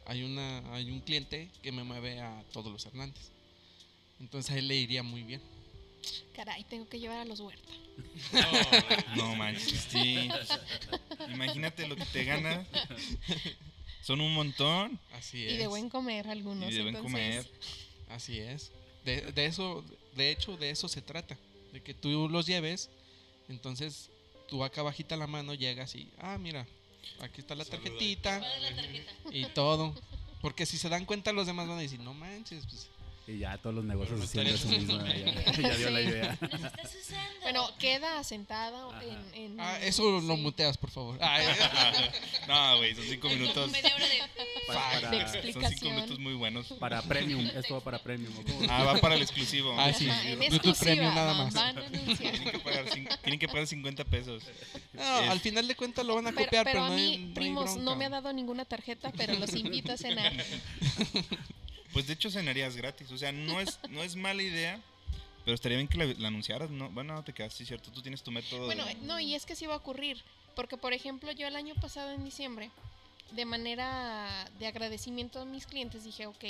[0.05, 3.31] hay una, hay un cliente que me mueve a todos los Hernández.
[4.19, 5.41] Entonces a él le iría muy bien.
[6.35, 7.75] Caray, tengo que llevar a los huertas.
[9.15, 10.29] No manches, sí.
[11.31, 12.65] Imagínate lo que te ganas.
[14.01, 14.99] Son un montón.
[15.13, 15.53] Así es.
[15.53, 16.71] Y de buen comer algunos.
[16.71, 17.51] Y de buen entonces, comer.
[18.09, 18.71] Así es.
[19.05, 19.83] De, de eso,
[20.15, 21.37] de hecho, de eso se trata.
[21.71, 22.89] De que tú los lleves,
[23.47, 24.09] entonces
[24.47, 26.67] tú acá bajita la mano llegas y, ah, mira,
[27.19, 28.41] aquí está la tarjetita.
[29.31, 29.93] Y todo.
[30.41, 32.89] Porque si se dan cuenta los demás van a decir, no manches, pues
[33.25, 35.01] Y ya todos los negocios haciendo eso mismo.
[35.05, 36.37] Ya, ya dio la idea.
[36.41, 37.39] Nos estás usando.
[37.41, 39.01] Bueno, queda asentado Ajá.
[39.33, 40.41] en, en- Ah, eso lo sí.
[40.41, 41.17] muteas, por favor.
[42.47, 43.71] No, güey, son cinco minutos.
[43.71, 44.19] media hora de...
[44.67, 45.95] Para, De para, Son cinco explicación.
[45.95, 46.67] minutos muy buenos.
[46.79, 47.45] para premium.
[47.55, 48.33] Esto va para premium.
[48.69, 49.73] Ah, va para el exclusivo.
[49.77, 50.09] Ah, sí.
[50.09, 51.53] En YouTube Premium nada más.
[51.53, 51.81] van a.
[51.89, 54.43] Tienen que pagar, tienen que pagar 50 pesos.
[54.93, 56.95] no, Es- al final de cuentas lo van a Pero, copiar, pero pero, a no
[56.95, 57.95] mí, no hay primos, no bronca.
[57.95, 60.33] me ha dado ninguna tarjeta, pero los invito a cenar.
[61.93, 63.11] Pues de hecho cenarías gratis.
[63.11, 64.81] O sea, no es, no es mala idea.
[65.45, 66.89] Pero estaría bien que la, la anunciaras, ¿no?
[66.89, 67.91] Bueno, no te quedas, sí, cierto.
[67.91, 68.65] Tú tienes tu método.
[68.65, 70.21] Bueno, de- no, y es que sí va a ocurrir.
[70.55, 72.71] Porque, por ejemplo, yo el año pasado, en diciembre,
[73.31, 76.43] de manera de agradecimiento a mis clientes, dije, ok,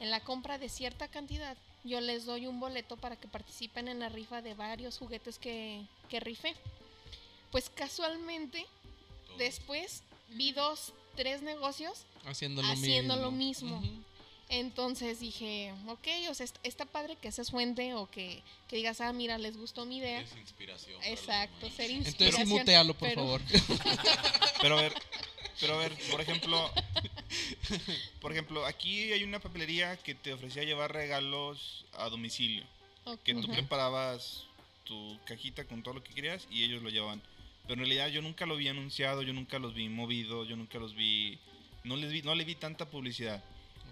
[0.00, 4.00] en la compra de cierta cantidad, yo les doy un boleto para que participen en
[4.00, 6.54] la rifa de varios juguetes que, que rifé.
[7.52, 8.66] Pues casualmente,
[9.38, 13.70] después vi dos, tres negocios haciendo lo haciendo mismo.
[13.76, 14.04] lo mismo.
[14.52, 19.00] Entonces dije, ok, o sea, est- está padre que seas fuente o que, que digas,
[19.00, 20.20] ah, mira, les gustó mi idea.
[20.20, 21.00] Es inspiración.
[21.04, 22.48] Exacto, ser Entonces inspiración.
[22.48, 23.40] sí, mutealo, por pero- favor.
[24.60, 24.92] Pero a ver,
[25.58, 26.70] pero a ver, por ejemplo,
[28.20, 32.64] por ejemplo, aquí hay una papelería que te ofrecía llevar regalos a domicilio,
[33.04, 34.44] Ok, que tú preparabas
[34.84, 37.22] tu cajita con todo lo que querías y ellos lo llevaban.
[37.62, 40.78] Pero en realidad yo nunca lo vi anunciado, yo nunca los vi movidos, yo nunca
[40.78, 41.38] los vi,
[41.84, 43.42] no les vi, no le vi tanta publicidad.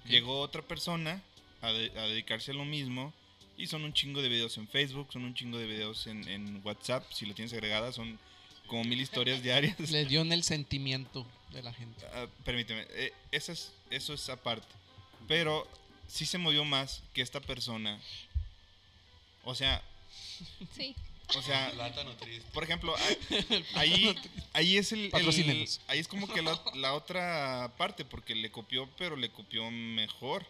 [0.09, 1.23] Llegó otra persona
[1.61, 3.13] a, de- a dedicarse a lo mismo
[3.57, 6.61] y son un chingo de videos en Facebook, son un chingo de videos en, en
[6.65, 8.19] WhatsApp, si lo tienes agregada, son
[8.67, 9.79] como mil historias diarias.
[9.91, 12.05] Le dio en el sentimiento de la gente.
[12.15, 14.67] Ah, permíteme, eh, eso, es, eso es aparte.
[15.27, 15.67] Pero
[16.07, 18.01] sí se movió más que esta persona.
[19.45, 19.83] O sea,
[20.77, 20.95] Sí,
[21.37, 22.49] o sea, Plátano triste.
[22.53, 22.95] por ejemplo,
[23.75, 24.15] ahí-
[24.53, 25.11] ahí, es el,
[25.87, 30.47] ahí es como que la, la otra parte, porque le copió, pero le copió mejor.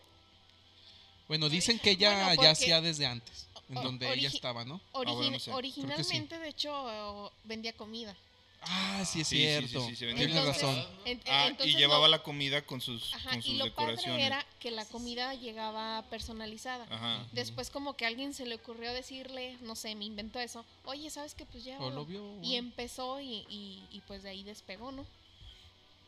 [1.26, 4.81] Bueno, dicen que ella Bueno, ya hacía desde antes, en o- donde ella estaba, ¿no?
[4.93, 5.53] bueno, Origin- no sé.
[5.53, 8.16] originalmente, de hecho, vendía comida.
[8.61, 9.88] Ah, sí es Sí, sí, sí, cierto.
[9.88, 10.86] sí, Tienes Entonces- razón.
[11.04, 13.70] En- Ah, entonces y llevaba lo- la comida con sus, Ajá, con y sus padre
[13.70, 14.26] decoraciones.
[14.26, 16.84] era que la comida llegaba personalizada.
[16.90, 17.26] Ajá.
[17.32, 21.09] Después como que a alguien se le ocurrió decirle, no sé, me inventó eso, oye,
[21.11, 21.46] ¿sabes qué?
[21.46, 21.78] Pues ya...
[21.78, 22.20] O lo vio.
[22.42, 25.06] Y empezó y, y, y pues de ahí despegó, ¿no?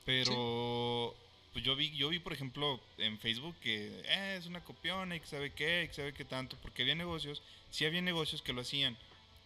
[0.05, 1.15] Pero
[1.53, 5.21] pues yo vi, yo vi por ejemplo en Facebook que eh, es una copiona y
[5.21, 8.53] que sabe qué, y que sabe qué tanto, porque había negocios, sí había negocios que
[8.53, 8.97] lo hacían,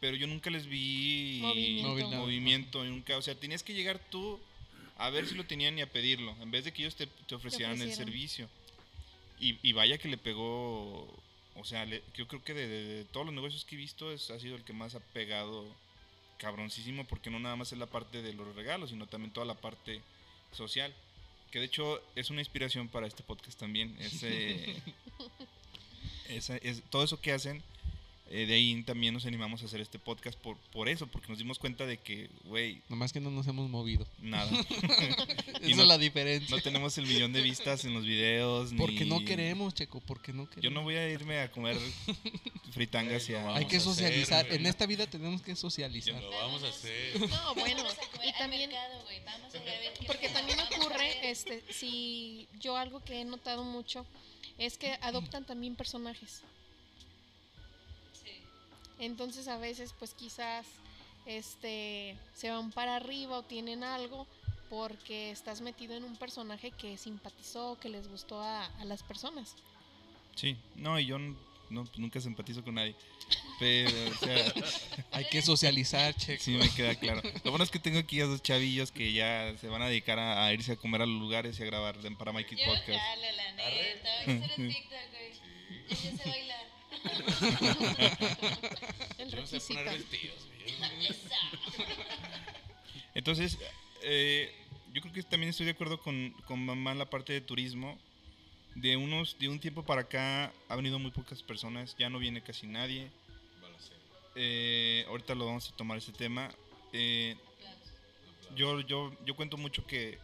[0.01, 2.17] pero yo nunca les vi Movimiento.
[2.17, 2.85] Movimiento.
[2.85, 4.39] nunca, o sea, tenías que llegar tú
[4.99, 7.35] a ver si lo tenían y a pedirlo, en vez de que ellos te, te
[7.35, 8.07] ofrecieran el ofrecieran.
[8.07, 8.49] servicio.
[9.41, 11.03] Y, y vaya que le pegó,
[11.57, 14.13] o sea, le- yo creo que de, de- de todos los negocios que he visto
[14.13, 15.67] es, ha sido el que más ha pegado
[16.39, 19.55] cabroncísimo, porque no nada más es la parte de los regalos, sino también toda la
[19.55, 20.01] parte
[20.53, 20.95] social.
[21.51, 23.97] Que de hecho es una inspiración para este podcast también.
[24.01, 24.77] Ese,
[26.29, 27.63] esa- es, todo eso que hacen,
[28.31, 31.39] eh, de ahí también nos animamos a hacer este podcast por, por eso, porque nos
[31.39, 34.07] dimos cuenta de que, güey, Nomás que no nos hemos movido.
[34.21, 34.51] nada.
[35.61, 36.55] Esa no- es la diferencia.
[36.57, 38.73] no tenemos el millón de vistas en los videos.
[38.77, 40.65] porque no queremos, Checo, porque no queremos.
[40.65, 41.77] Yo no voy a irme a comer
[42.73, 43.55] fritangas y a...
[43.55, 44.47] Hay que hacer, socializar.
[44.53, 46.21] en esta vida tenemos que Ya socializar.
[46.23, 47.15] lo vamos a hacer.
[47.31, 48.71] No, bueno, Vamos a comer y al también...
[48.71, 49.21] mercado, güey.
[49.25, 53.25] Vamos a ir a ver qué Porque también ocurre, este, si yo algo que he
[53.25, 54.07] notado mucho
[54.59, 56.43] es que adoptan también personajes.
[58.99, 60.67] Entonces a veces pues quizás
[61.27, 64.27] este se van para arriba o tienen algo
[64.71, 69.55] porque estás metido en un personaje que simpatizó, que les gustó a, a las personas.
[70.35, 71.19] Sí, no, y yo
[71.71, 72.95] no, pues nunca simpatizo con nadie.
[73.59, 74.53] Pero, o sea,
[75.13, 76.43] Hay que socializar, checo.
[76.43, 77.23] sí me queda claro.
[77.45, 80.19] Lo bueno es que tengo aquí a dos chavillos que ya se van a dedicar
[80.19, 82.99] a, a irse a comer a los lugares y a grabar para Mikey Yo Podcast.
[83.01, 83.63] jalo, la neta.
[83.71, 85.33] Voy a hacer un TikTok, güey.
[85.89, 86.54] Ya sé bailar.
[89.19, 90.49] El Yo no sé poner vestidos.
[93.15, 93.59] Entonces,
[94.03, 94.53] eh,
[94.93, 97.99] yo creo que también estoy de acuerdo con, con mamá en la parte de turismo.
[98.75, 102.43] De unos, de un tiempo para acá ha venido muy pocas personas, ya no viene
[102.43, 103.09] casi nadie.
[104.35, 106.51] Eh, ahorita lo vamos a tomar ese tema.
[106.93, 107.37] Eh,
[108.57, 110.19] yo, yo, yo cuento mucho que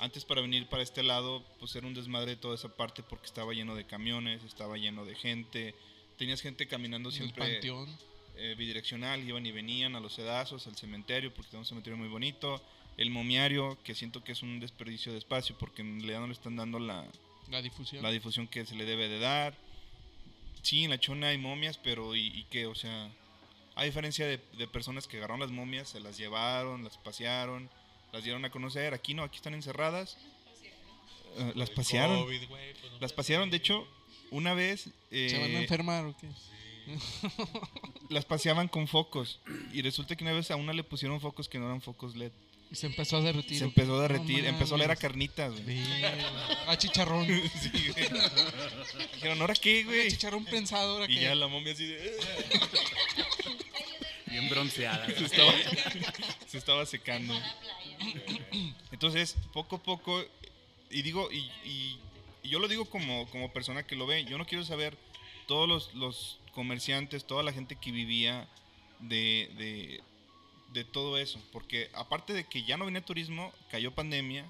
[0.00, 3.52] antes para venir para este lado, pues era un desmadre toda esa parte porque estaba
[3.52, 5.76] lleno de camiones, estaba lleno de gente.
[6.18, 7.88] Tenías gente caminando El siempre panteón.
[8.36, 12.08] eh, bidireccional, iban y venían a los sedazos, al cementerio, porque tenemos un cementerio muy
[12.08, 12.62] bonito.
[12.96, 16.34] El momiario, que siento que es un desperdicio de espacio porque en realidad no le
[16.34, 17.06] están dando la,
[17.50, 18.02] La difusión.
[18.02, 19.56] la difusión que se le debe de dar.
[20.62, 22.66] Sí, en la chona hay momias, pero ¿y, y qué?
[22.66, 23.10] O sea,
[23.74, 27.70] a diferencia de, de personas que agarraron las momias, se las llevaron, las pasearon,
[28.12, 28.92] las dieron a conocer.
[28.94, 30.18] Aquí no, aquí están encerradas.
[31.38, 32.22] Eh, las El pasearon.
[32.24, 33.88] COVID, güey, pues no Las pasearon, de hecho,
[34.32, 34.90] una vez...
[35.10, 36.26] ¿Se van a eh, enfermar o qué?
[38.10, 39.38] las paseaban con focos.
[39.72, 42.32] Y resulta que una vez a una le pusieron focos que no eran focos LED.
[42.70, 43.58] Y se empezó a derretir.
[43.58, 44.12] Se ¿o empezó a qué?
[44.14, 45.78] derretir, No empezó a oler a carnitas, güey.
[46.66, 47.26] A chicharrón.
[47.60, 48.08] Sí, güey.
[49.14, 50.08] Dijeron, ¿ahora qué, A güey?
[50.10, 51.22] chicharrón prensado ahora Y que.
[51.22, 52.16] ya la momia así de...
[54.26, 55.06] Bien bronceada.
[55.06, 55.52] se, estaba,
[56.48, 57.34] se estaba secando.
[57.34, 57.54] A.
[58.90, 60.24] Entonces, poco a poco,
[60.90, 61.98] y digo, y, y-
[62.42, 64.96] y yo lo digo como, como persona que lo ve, yo no quiero saber
[65.46, 68.48] todos los, los comerciantes, toda la gente que vivía
[69.00, 70.02] de, de,
[70.72, 74.46] de todo eso, porque aparte de que ya no venía turismo, cayó pandemia,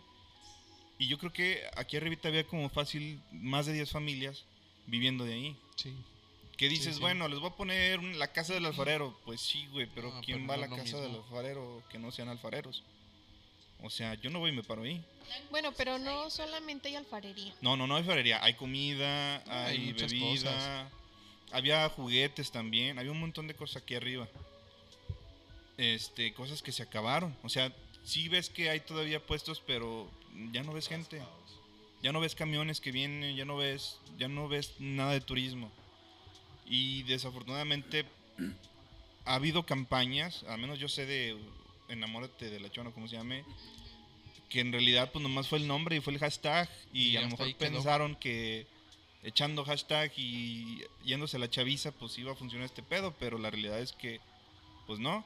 [0.98, 4.44] y yo creo que aquí arribita había como fácil más de 10 familias
[4.86, 5.56] viviendo de ahí.
[5.74, 5.92] Sí.
[6.56, 7.00] Que dices, sí.
[7.00, 9.18] bueno, les voy a poner la casa del alfarero.
[9.24, 12.12] Pues sí, güey, pero Ah, ¿quién pero va a la casa del alfarero que no
[12.12, 12.84] sean alfareros?
[13.82, 15.02] O sea, yo no voy y me paro ahí.
[15.50, 17.52] Bueno, pero no solamente hay alfarería.
[17.60, 18.42] No, no, no hay alfarería.
[18.42, 20.90] Hay comida, hay hay, bebida.
[21.50, 22.98] Había juguetes también.
[22.98, 24.28] Había un montón de cosas aquí arriba.
[25.76, 27.36] Este, cosas que se acabaron.
[27.42, 27.72] O sea,
[28.04, 30.08] sí ves que hay todavía puestos, pero
[30.52, 31.20] ya no ves gente.
[32.02, 35.70] Ya no ves camiones que vienen, ya no ves, ya no ves nada de turismo.
[36.66, 38.04] Y desafortunadamente
[39.24, 41.36] ha habido campañas, al menos yo sé de
[41.92, 43.44] Enamórate de la Chona, como se llame,
[44.48, 47.22] que en realidad pues nomás fue el nombre y fue el hashtag y, Y a
[47.22, 47.58] lo mejor quedó.
[47.58, 48.66] pensaron que
[49.22, 53.50] echando hashtag y yéndose a la chaviza pues iba a funcionar este pedo, pero la
[53.50, 54.20] realidad es que
[54.86, 55.24] pues no.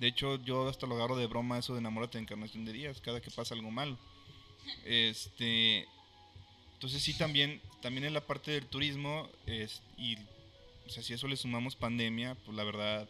[0.00, 3.00] De hecho yo hasta lo agarro de broma eso de Enamórate de Encarnación de Díaz,
[3.00, 3.96] cada que pasa algo malo.
[4.84, 5.86] Este,
[6.74, 10.16] entonces sí también, también en la parte del turismo es, y
[10.86, 13.08] o sea, si a eso le sumamos pandemia, pues la verdad,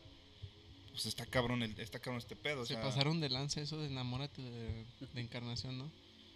[0.95, 2.63] pues está cabrón, el, está cabrón este pedo.
[2.63, 5.91] o Se sea, pasaron de lanza eso de enamórate de, de encarnación, ¿no?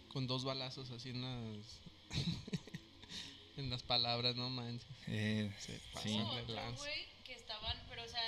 [0.09, 1.79] Con dos balazos así en las.
[3.57, 4.87] en las palabras, no manches.
[5.07, 5.81] eh, Se Sí.
[5.93, 6.83] pasan Hubo de lanza.
[6.83, 8.21] güey, que estaban, pero, o sea,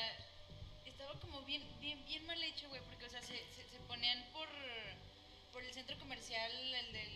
[0.86, 4.24] estaba como bien, bien, bien mal hecho, güey, porque, o sea, se, se, se ponían
[4.34, 4.48] por,
[5.54, 7.12] por el centro comercial, el del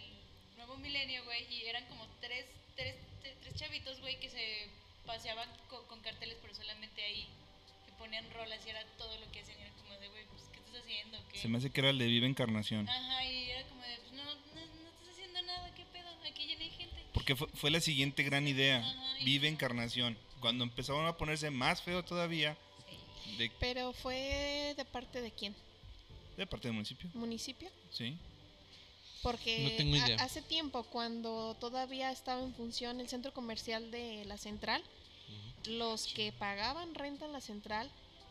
[0.58, 2.46] nuevo milenio, güey, y eran como tres,
[2.76, 4.70] tres, tre- tres chavitos, güey, que se
[5.06, 7.28] paseaban co- con carteles, pero solamente ahí,
[8.06, 10.60] ponían rolas y era todo lo que hacían, y era como de, güey, pues, ¿qué
[10.60, 11.18] estás haciendo?
[11.32, 11.40] ¿Qué?
[11.40, 12.88] se me hace que era el de Viva Encarnación.
[12.88, 14.32] Ajá, y era como de, pues, no, no,
[14.84, 16.08] no estás haciendo nada, ¿qué pedo?
[16.30, 16.96] Aquí ya no hay gente.
[17.14, 20.18] Porque fue, fue la siguiente gran idea, Ajá, y- Encarnación.
[20.40, 22.56] Cuando empezaron a ponerse más feo todavía,
[23.40, 25.56] de, Pero fue de parte de quién?
[26.38, 27.70] de parte del municipio, ¿Municipio?
[27.92, 28.18] sí.
[29.24, 30.16] Porque No tengo a- idea.
[30.24, 34.84] hace tiempo, cuando todavía estaba en función el centro comercial de la central,
[35.68, 37.90] los que pagaban renta en la central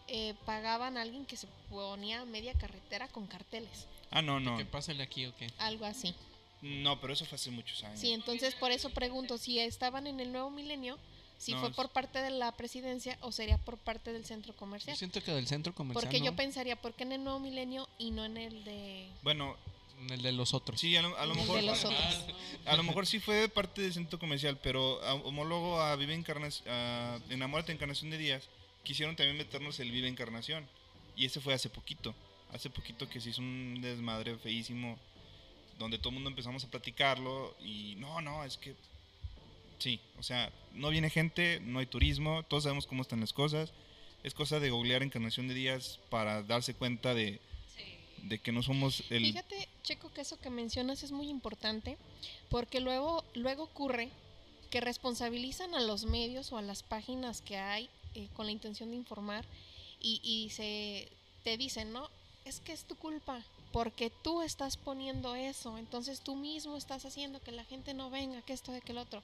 [0.08, 4.56] eh, pagaban a alguien que se ponía a media carretera con carteles, Ah, no, no.
[4.56, 5.48] ¿Qué pásale aquí o qué?
[5.58, 6.14] algo así.
[6.62, 7.98] No, pero eso fue hace muchos años.
[8.00, 10.98] Sí, entonces por eso pregunto si estaban en el nuevo milenio,
[11.36, 14.58] si No, fue por parte de la presidencia o sería por parte del centro Yo
[14.58, 14.96] comercial.
[14.96, 16.04] siento que del centro comercial.
[16.04, 19.56] Porque yo pensaría, ¿por qué en el nuevo milenio y no en el de, Bueno,
[19.66, 19.73] En
[20.10, 20.80] el de los otros.
[20.80, 21.56] sí, a lo, a lo el mejor...
[21.56, 22.24] de los otros?
[22.66, 26.68] A lo mejor sí fue parte del centro comercial, pero a- homólogo a Vive Encarnación,
[26.68, 28.48] a Enamórate Encarnación de Díaz,
[28.82, 30.66] quisieron también meternos el Vive Encarnación.
[31.16, 32.14] Y ese fue hace poquito.
[32.52, 34.98] Hace poquito que se hizo un desmadre feísimo,
[35.78, 37.54] donde todo el mundo empezamos a platicarlo.
[37.64, 38.74] Y no, no, es que.
[39.78, 43.72] Sí, o sea, no viene gente, no hay turismo, todos sabemos cómo están las cosas.
[44.22, 47.40] Es cosa de googlear Encarnación de Díaz para darse cuenta de.
[48.28, 49.22] De que no somos el.
[49.22, 51.96] Fíjate, Checo, que eso que mencionas es muy importante,
[52.48, 54.10] porque luego, luego ocurre
[54.70, 58.90] que responsabilizan a los medios o a las páginas que hay eh, con la intención
[58.90, 59.44] de informar
[60.00, 61.08] y, y se
[61.44, 62.08] te dicen, no,
[62.44, 67.40] es que es tu culpa, porque tú estás poniendo eso, entonces tú mismo estás haciendo
[67.40, 69.22] que la gente no venga, que esto, de que el otro.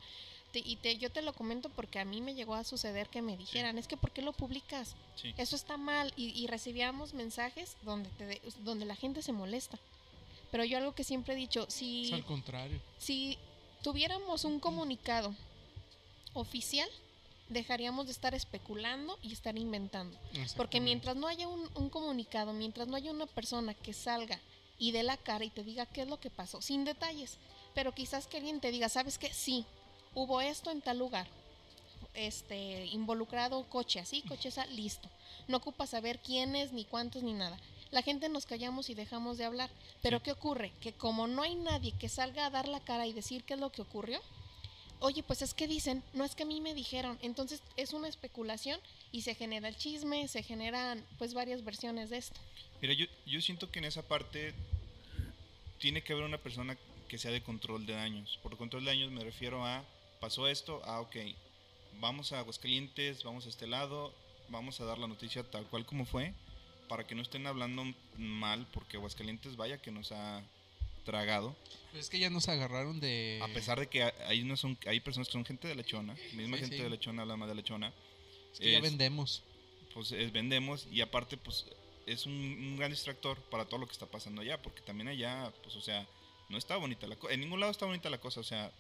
[0.53, 3.23] Te- y te, yo te lo comento porque a mí me llegó a suceder que
[3.23, 4.95] me dijeran, es que ¿por qué lo publicas?
[5.17, 5.33] Sí.
[5.37, 6.13] Eso está mal.
[6.17, 9.79] Y, y recibíamos mensajes donde, te de- donde la gente se molesta.
[10.51, 12.81] Pero yo algo que siempre he dicho, Es si, al contrario.
[12.99, 13.39] si
[13.83, 15.35] tuviéramos un comunicado
[16.35, 16.89] oficial,
[17.49, 20.17] dejaríamos de estar especulando y estar inventando.
[20.57, 24.41] Porque mientras no haya un, un comunicado, mientras no haya una persona que salga
[24.79, 27.37] y dé la cara y te diga qué es lo que pasó, sin detalles,
[27.75, 29.33] pero quizás que alguien te diga, ¿sabes qué?
[29.33, 29.65] Sí,
[30.15, 31.27] hubo esto en tal lugar,
[32.15, 35.09] este, involucrado coche así, coche esa, listo.
[35.49, 37.59] No ocupa saber quiénes, ni cuántos, ni nada.
[37.91, 39.71] La gente nos callamos y dejamos de hablar.
[40.03, 40.25] Pero Sí.
[40.25, 40.73] ¿qué ocurre?
[40.81, 43.61] Que como no hay nadie que salga a dar la cara y decir qué es
[43.61, 44.21] lo que ocurrió,
[45.01, 47.19] oye, pues es que dicen, no es que a mí me dijeron.
[47.23, 48.79] Entonces es una especulación
[49.11, 52.39] y se genera el chisme, se generan pues varias versiones de esto.
[52.81, 54.55] Mira, yo, yo siento que en esa parte
[55.79, 56.77] tiene que haber una persona
[57.09, 58.39] que sea de control de daños.
[58.43, 59.83] Por control de daños me refiero a,
[60.21, 61.17] pasó esto, ah, ok,
[61.99, 64.13] vamos a Aguascalientes, vamos a este lado,
[64.49, 66.35] vamos a dar la noticia tal cual como fue,
[66.89, 67.85] para que no estén hablando
[68.17, 70.43] mal, porque Aguascalientes vaya que nos ha
[71.05, 71.57] tragado.
[71.91, 73.41] Pero es que ya nos agarraron de.
[73.43, 76.57] A pesar de que hay, unos son, hay personas que son gente de lechona, misma
[76.59, 76.83] Sí, gente sí.
[76.83, 77.93] de lechona habla más de lechona,
[78.53, 79.43] es que ya vendemos.
[79.95, 81.67] pues es- vendemos y aparte pues
[82.07, 85.53] es un, un gran distractor para todo lo que está pasando allá, porque también allá,
[85.63, 86.07] pues o sea,
[86.49, 88.73] no está bonita la cosa, en ningún lado está bonita la cosa, o sea,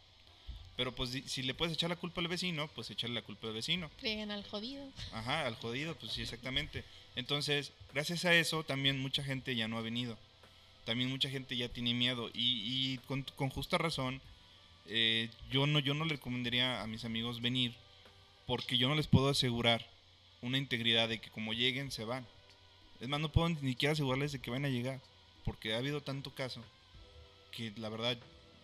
[0.81, 3.53] pero pues si le puedes echar la culpa al vecino, pues echarle la culpa al
[3.53, 4.83] vecino, Frieguen al jodido.
[5.12, 6.85] ajá, al jodido, pues sí, exactamente.
[7.16, 10.16] Entonces, gracias a eso también mucha gente ya no ha venido,
[10.87, 12.62] también mucha gente ya tiene miedo y,
[12.95, 14.22] y con, con justa razón,
[14.87, 17.74] eh, yo, no, yo no le recomendaría a mis amigos venir,
[18.47, 19.85] porque yo no les puedo asegurar
[20.41, 22.26] una integridad de que como lleguen se van.
[23.01, 24.99] Es más, no puedo ni siquiera asegurarles de que van a llegar,
[25.45, 26.64] porque ha habido tanto caso
[27.53, 28.16] que la verdad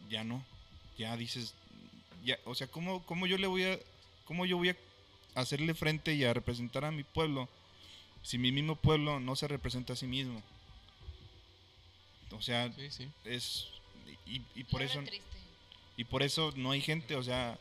[0.09, 0.43] ya no,
[0.97, 1.53] ya dices,
[2.27, 3.79] ya, o sea, ¿cómo, cómo yo le voy a,
[4.27, 4.77] cómo yo voy a
[5.35, 7.49] hacerle frente y a representar a mi pueblo
[8.23, 10.43] si mi mismo pueblo no se representa a sí mismo?
[12.33, 13.09] O sea, Sí, sí.
[13.25, 13.67] es
[14.27, 15.23] y, y por eso triste.
[15.97, 17.59] y por eso no hay gente, o sea,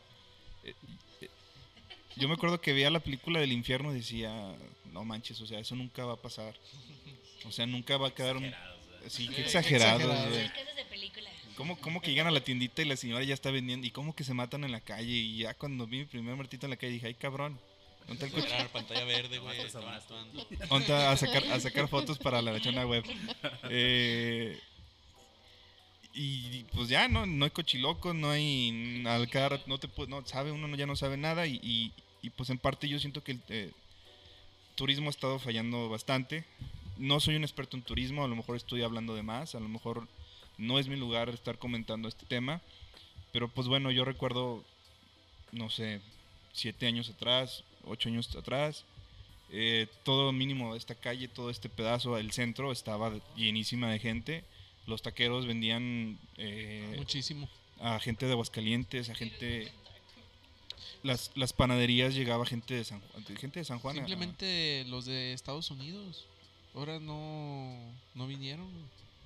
[0.64, 0.74] eh,
[1.20, 1.30] eh,
[2.16, 4.32] yo me acuerdo que veía la película del infierno y decía,
[4.92, 6.54] no manches, o sea, eso nunca va a pasar.
[7.44, 8.52] O sea, nunca va a quedar un...
[9.08, 10.00] Sí, qué qué exagerado.
[10.00, 10.30] exagerado.
[10.30, 10.75] de película.
[11.56, 13.86] ¿Cómo, ¿Cómo que llegan a la tiendita y la señora ya está vendiendo?
[13.86, 15.10] ¿Y cómo que se matan en la calle?
[15.12, 17.58] Y ya cuando vi mi primer muertito en la calle dije, ay cabrón.
[18.06, 18.54] ¿Dónde está el coche?
[18.54, 19.58] Era pantalla verde, güey.
[19.60, 23.04] A sacar, a sacar fotos para la lechona web.
[23.70, 24.58] Eh,
[26.14, 29.02] y pues ya, no, no hay cochiloco, no hay.
[29.06, 31.46] Al cada no te no sabe, uno no- ya no sabe nada.
[31.46, 31.92] Y, y-
[32.22, 33.72] y, pues en parte yo siento que el eh,
[34.76, 36.44] turismo ha estado fallando bastante.
[36.96, 39.68] No soy un experto en turismo, a lo mejor estoy hablando de más, a lo
[39.68, 40.08] mejor
[40.58, 42.60] no es mi lugar estar comentando este tema.
[43.32, 44.64] Pero pues bueno, yo recuerdo,
[45.52, 46.00] no sé,
[46.52, 48.84] siete años atrás, ocho años atrás,
[49.50, 54.44] eh, todo mínimo esta calle, todo este pedazo, el centro estaba llenísima de gente.
[54.86, 57.48] Los taqueros vendían eh, Muchísimo.
[57.80, 59.70] a gente de Aguascalientes, a gente...
[61.02, 63.96] Las, las panaderías llegaba gente de San, Ju- gente de San Juan.
[63.96, 66.24] Simplemente los de Estados Unidos.
[66.74, 67.76] Ahora no,
[68.14, 68.68] no vinieron.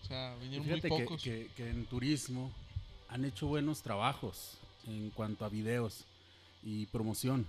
[0.02, 1.22] O sea, vinieron muy Fíjate que, pocos.
[1.22, 2.50] que- que en turismo
[3.08, 6.04] han hecho buenos trabajos en cuanto a videos
[6.64, 7.46] y promoción.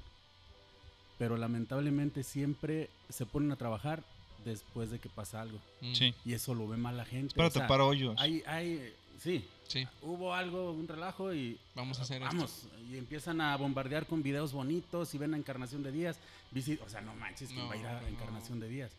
[1.17, 4.03] Pero lamentablemente siempre se ponen a trabajar
[4.43, 5.59] después de que pasa algo.
[5.81, 7.35] Mm, Sí, Y eso lo ve mal la gente.
[7.35, 8.15] para o sea, tapar hoyos.
[8.19, 12.35] hay, hay, sí, Sí, hubo algo, un relajo y vamos a hacer esto.
[12.35, 12.63] vamos.
[12.91, 16.17] Y empiezan a bombardear con videos bonitos y ven a Encarnación de Díaz.
[16.53, 18.07] Visi- o sea, no manches, ¿quién No, va a ir a no.
[18.07, 18.91] Encarnación de Díaz?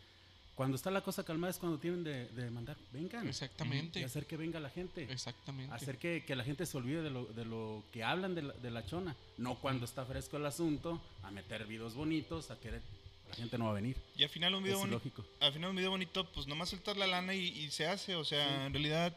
[0.63, 3.27] Cuando está la cosa calmada es cuando tienen de, de mandar, vengan.
[3.27, 4.05] Y Exactamente.
[4.05, 5.11] hacer que venga la gente.
[5.11, 5.75] Exactamente.
[5.75, 8.53] Hacer que, que la gente se olvide de lo, de lo que hablan de la,
[8.55, 9.17] de la chona.
[9.39, 12.81] No cuando está fresco el asunto, a meter videos bonitos, a querer.
[13.29, 13.97] La gente no va a venir.
[14.17, 17.09] Y al final un video bonito, al final un video bonito, pues nomás soltar la
[17.09, 18.15] lana y, y se hace.
[18.15, 19.17] O sea, en realidad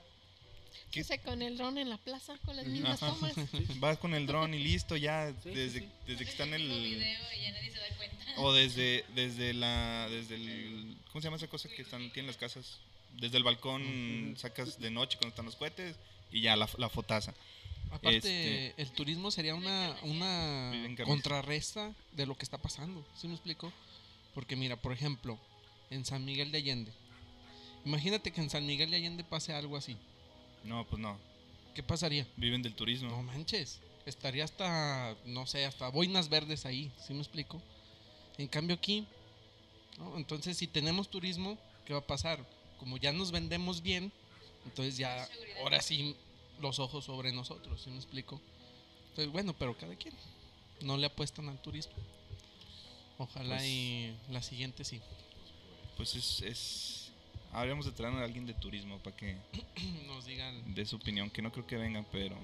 [0.92, 3.14] ¿Qué sé con el dron en la plaza con las mismas Ajá.
[3.14, 3.34] tomas?
[3.80, 5.88] vas con el dron y listo, ya Sí, desde, sí.
[6.08, 6.84] desde que está en El mismo el...
[6.96, 8.16] video y ya nadie se da cuenta.
[8.38, 12.38] O desde, desde la, desde el, ¿cómo se llama esa cosa que están, tienen las
[12.38, 12.78] casas?
[13.14, 14.38] Desde el balcón Ujú.
[14.38, 15.96] sacas de noche cuando están los cohetes
[16.32, 17.34] y ya la, la fotaza.
[17.92, 20.74] Aparte, Este- el turismo sería una, una
[21.06, 23.06] contrarresta de lo que está pasando.
[23.16, 23.72] ¿Sí me explico?
[24.34, 25.40] Porque mira, por ejemplo,
[25.90, 26.92] en San Miguel de Allende.
[27.86, 29.96] Imagínate que en San Miguel de Allende pase algo así.
[30.66, 31.18] No, pues no,
[31.74, 32.28] ¿Qué pasaría?
[32.38, 33.24] viven del No turismo.
[33.24, 33.80] manches.
[34.06, 37.62] estaría hasta, no sé, hasta boinas verdes ahí, ¿sí me explico?
[38.38, 39.08] En cambio aquí,
[39.98, 40.16] ¿no?
[40.18, 42.46] entonces si tenemos turismo, ¿qué va a pasar?
[42.78, 44.12] Como ya nos vendemos bien,
[44.66, 45.28] entonces ya,
[45.62, 46.16] ahora sí,
[46.62, 48.40] los ojos sobre nosotros, ¿sí me explico?
[49.10, 50.14] Entonces, bueno, pero cada quien,
[50.82, 51.94] no le apuestan al turismo.
[53.18, 55.02] Ojalá Pues- y la siguiente sí.
[55.98, 57.05] Pues es, es...
[57.56, 59.38] Habríamos de traer a alguien de turismo para que
[60.08, 62.36] Nos digan, dé su opinión, que no creo que vengan, pero...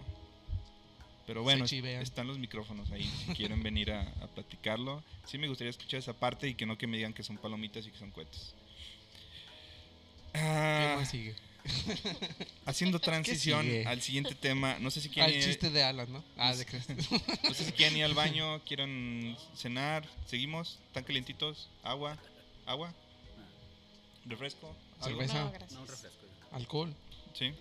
[1.27, 5.03] Pero bueno, están los micrófonos ahí, si quieren venir a, a platicarlo.
[5.25, 7.85] Sí me gustaría escuchar esa parte y que no que me digan que son palomitas
[7.85, 8.53] y que son cohetes.
[10.33, 11.35] ¿qué Ah, más sigue?
[12.65, 13.85] haciendo transición sigue?
[13.85, 16.23] al siguiente tema, no sé si quieren, ir, chiste de Alan, ¿no?
[16.35, 16.65] Ah, de
[17.43, 22.17] no sé si quieren ir al baño, quieren cenar, seguimos, están calientitos, agua,
[22.65, 22.93] agua,
[24.25, 24.75] refresco?
[25.01, 25.51] Cerveza.
[25.71, 26.25] No, un refresco.
[26.51, 26.93] Alcohol.
[27.33, 27.53] Sí.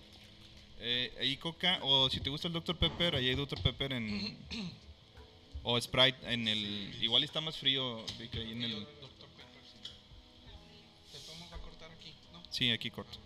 [0.79, 2.75] Eh, ahí coca, o si te gusta el Dr.
[2.77, 3.61] Pepper, ahí hay Dr.
[3.61, 4.37] Pepper en.
[5.63, 7.03] o Sprite en el.
[7.03, 8.71] Igual está más frío, vi que ahí en el.
[8.71, 9.45] Doctor Pepper.
[11.11, 12.41] Te vamos a cortar aquí, ¿no?
[12.49, 13.19] Sí, aquí corto.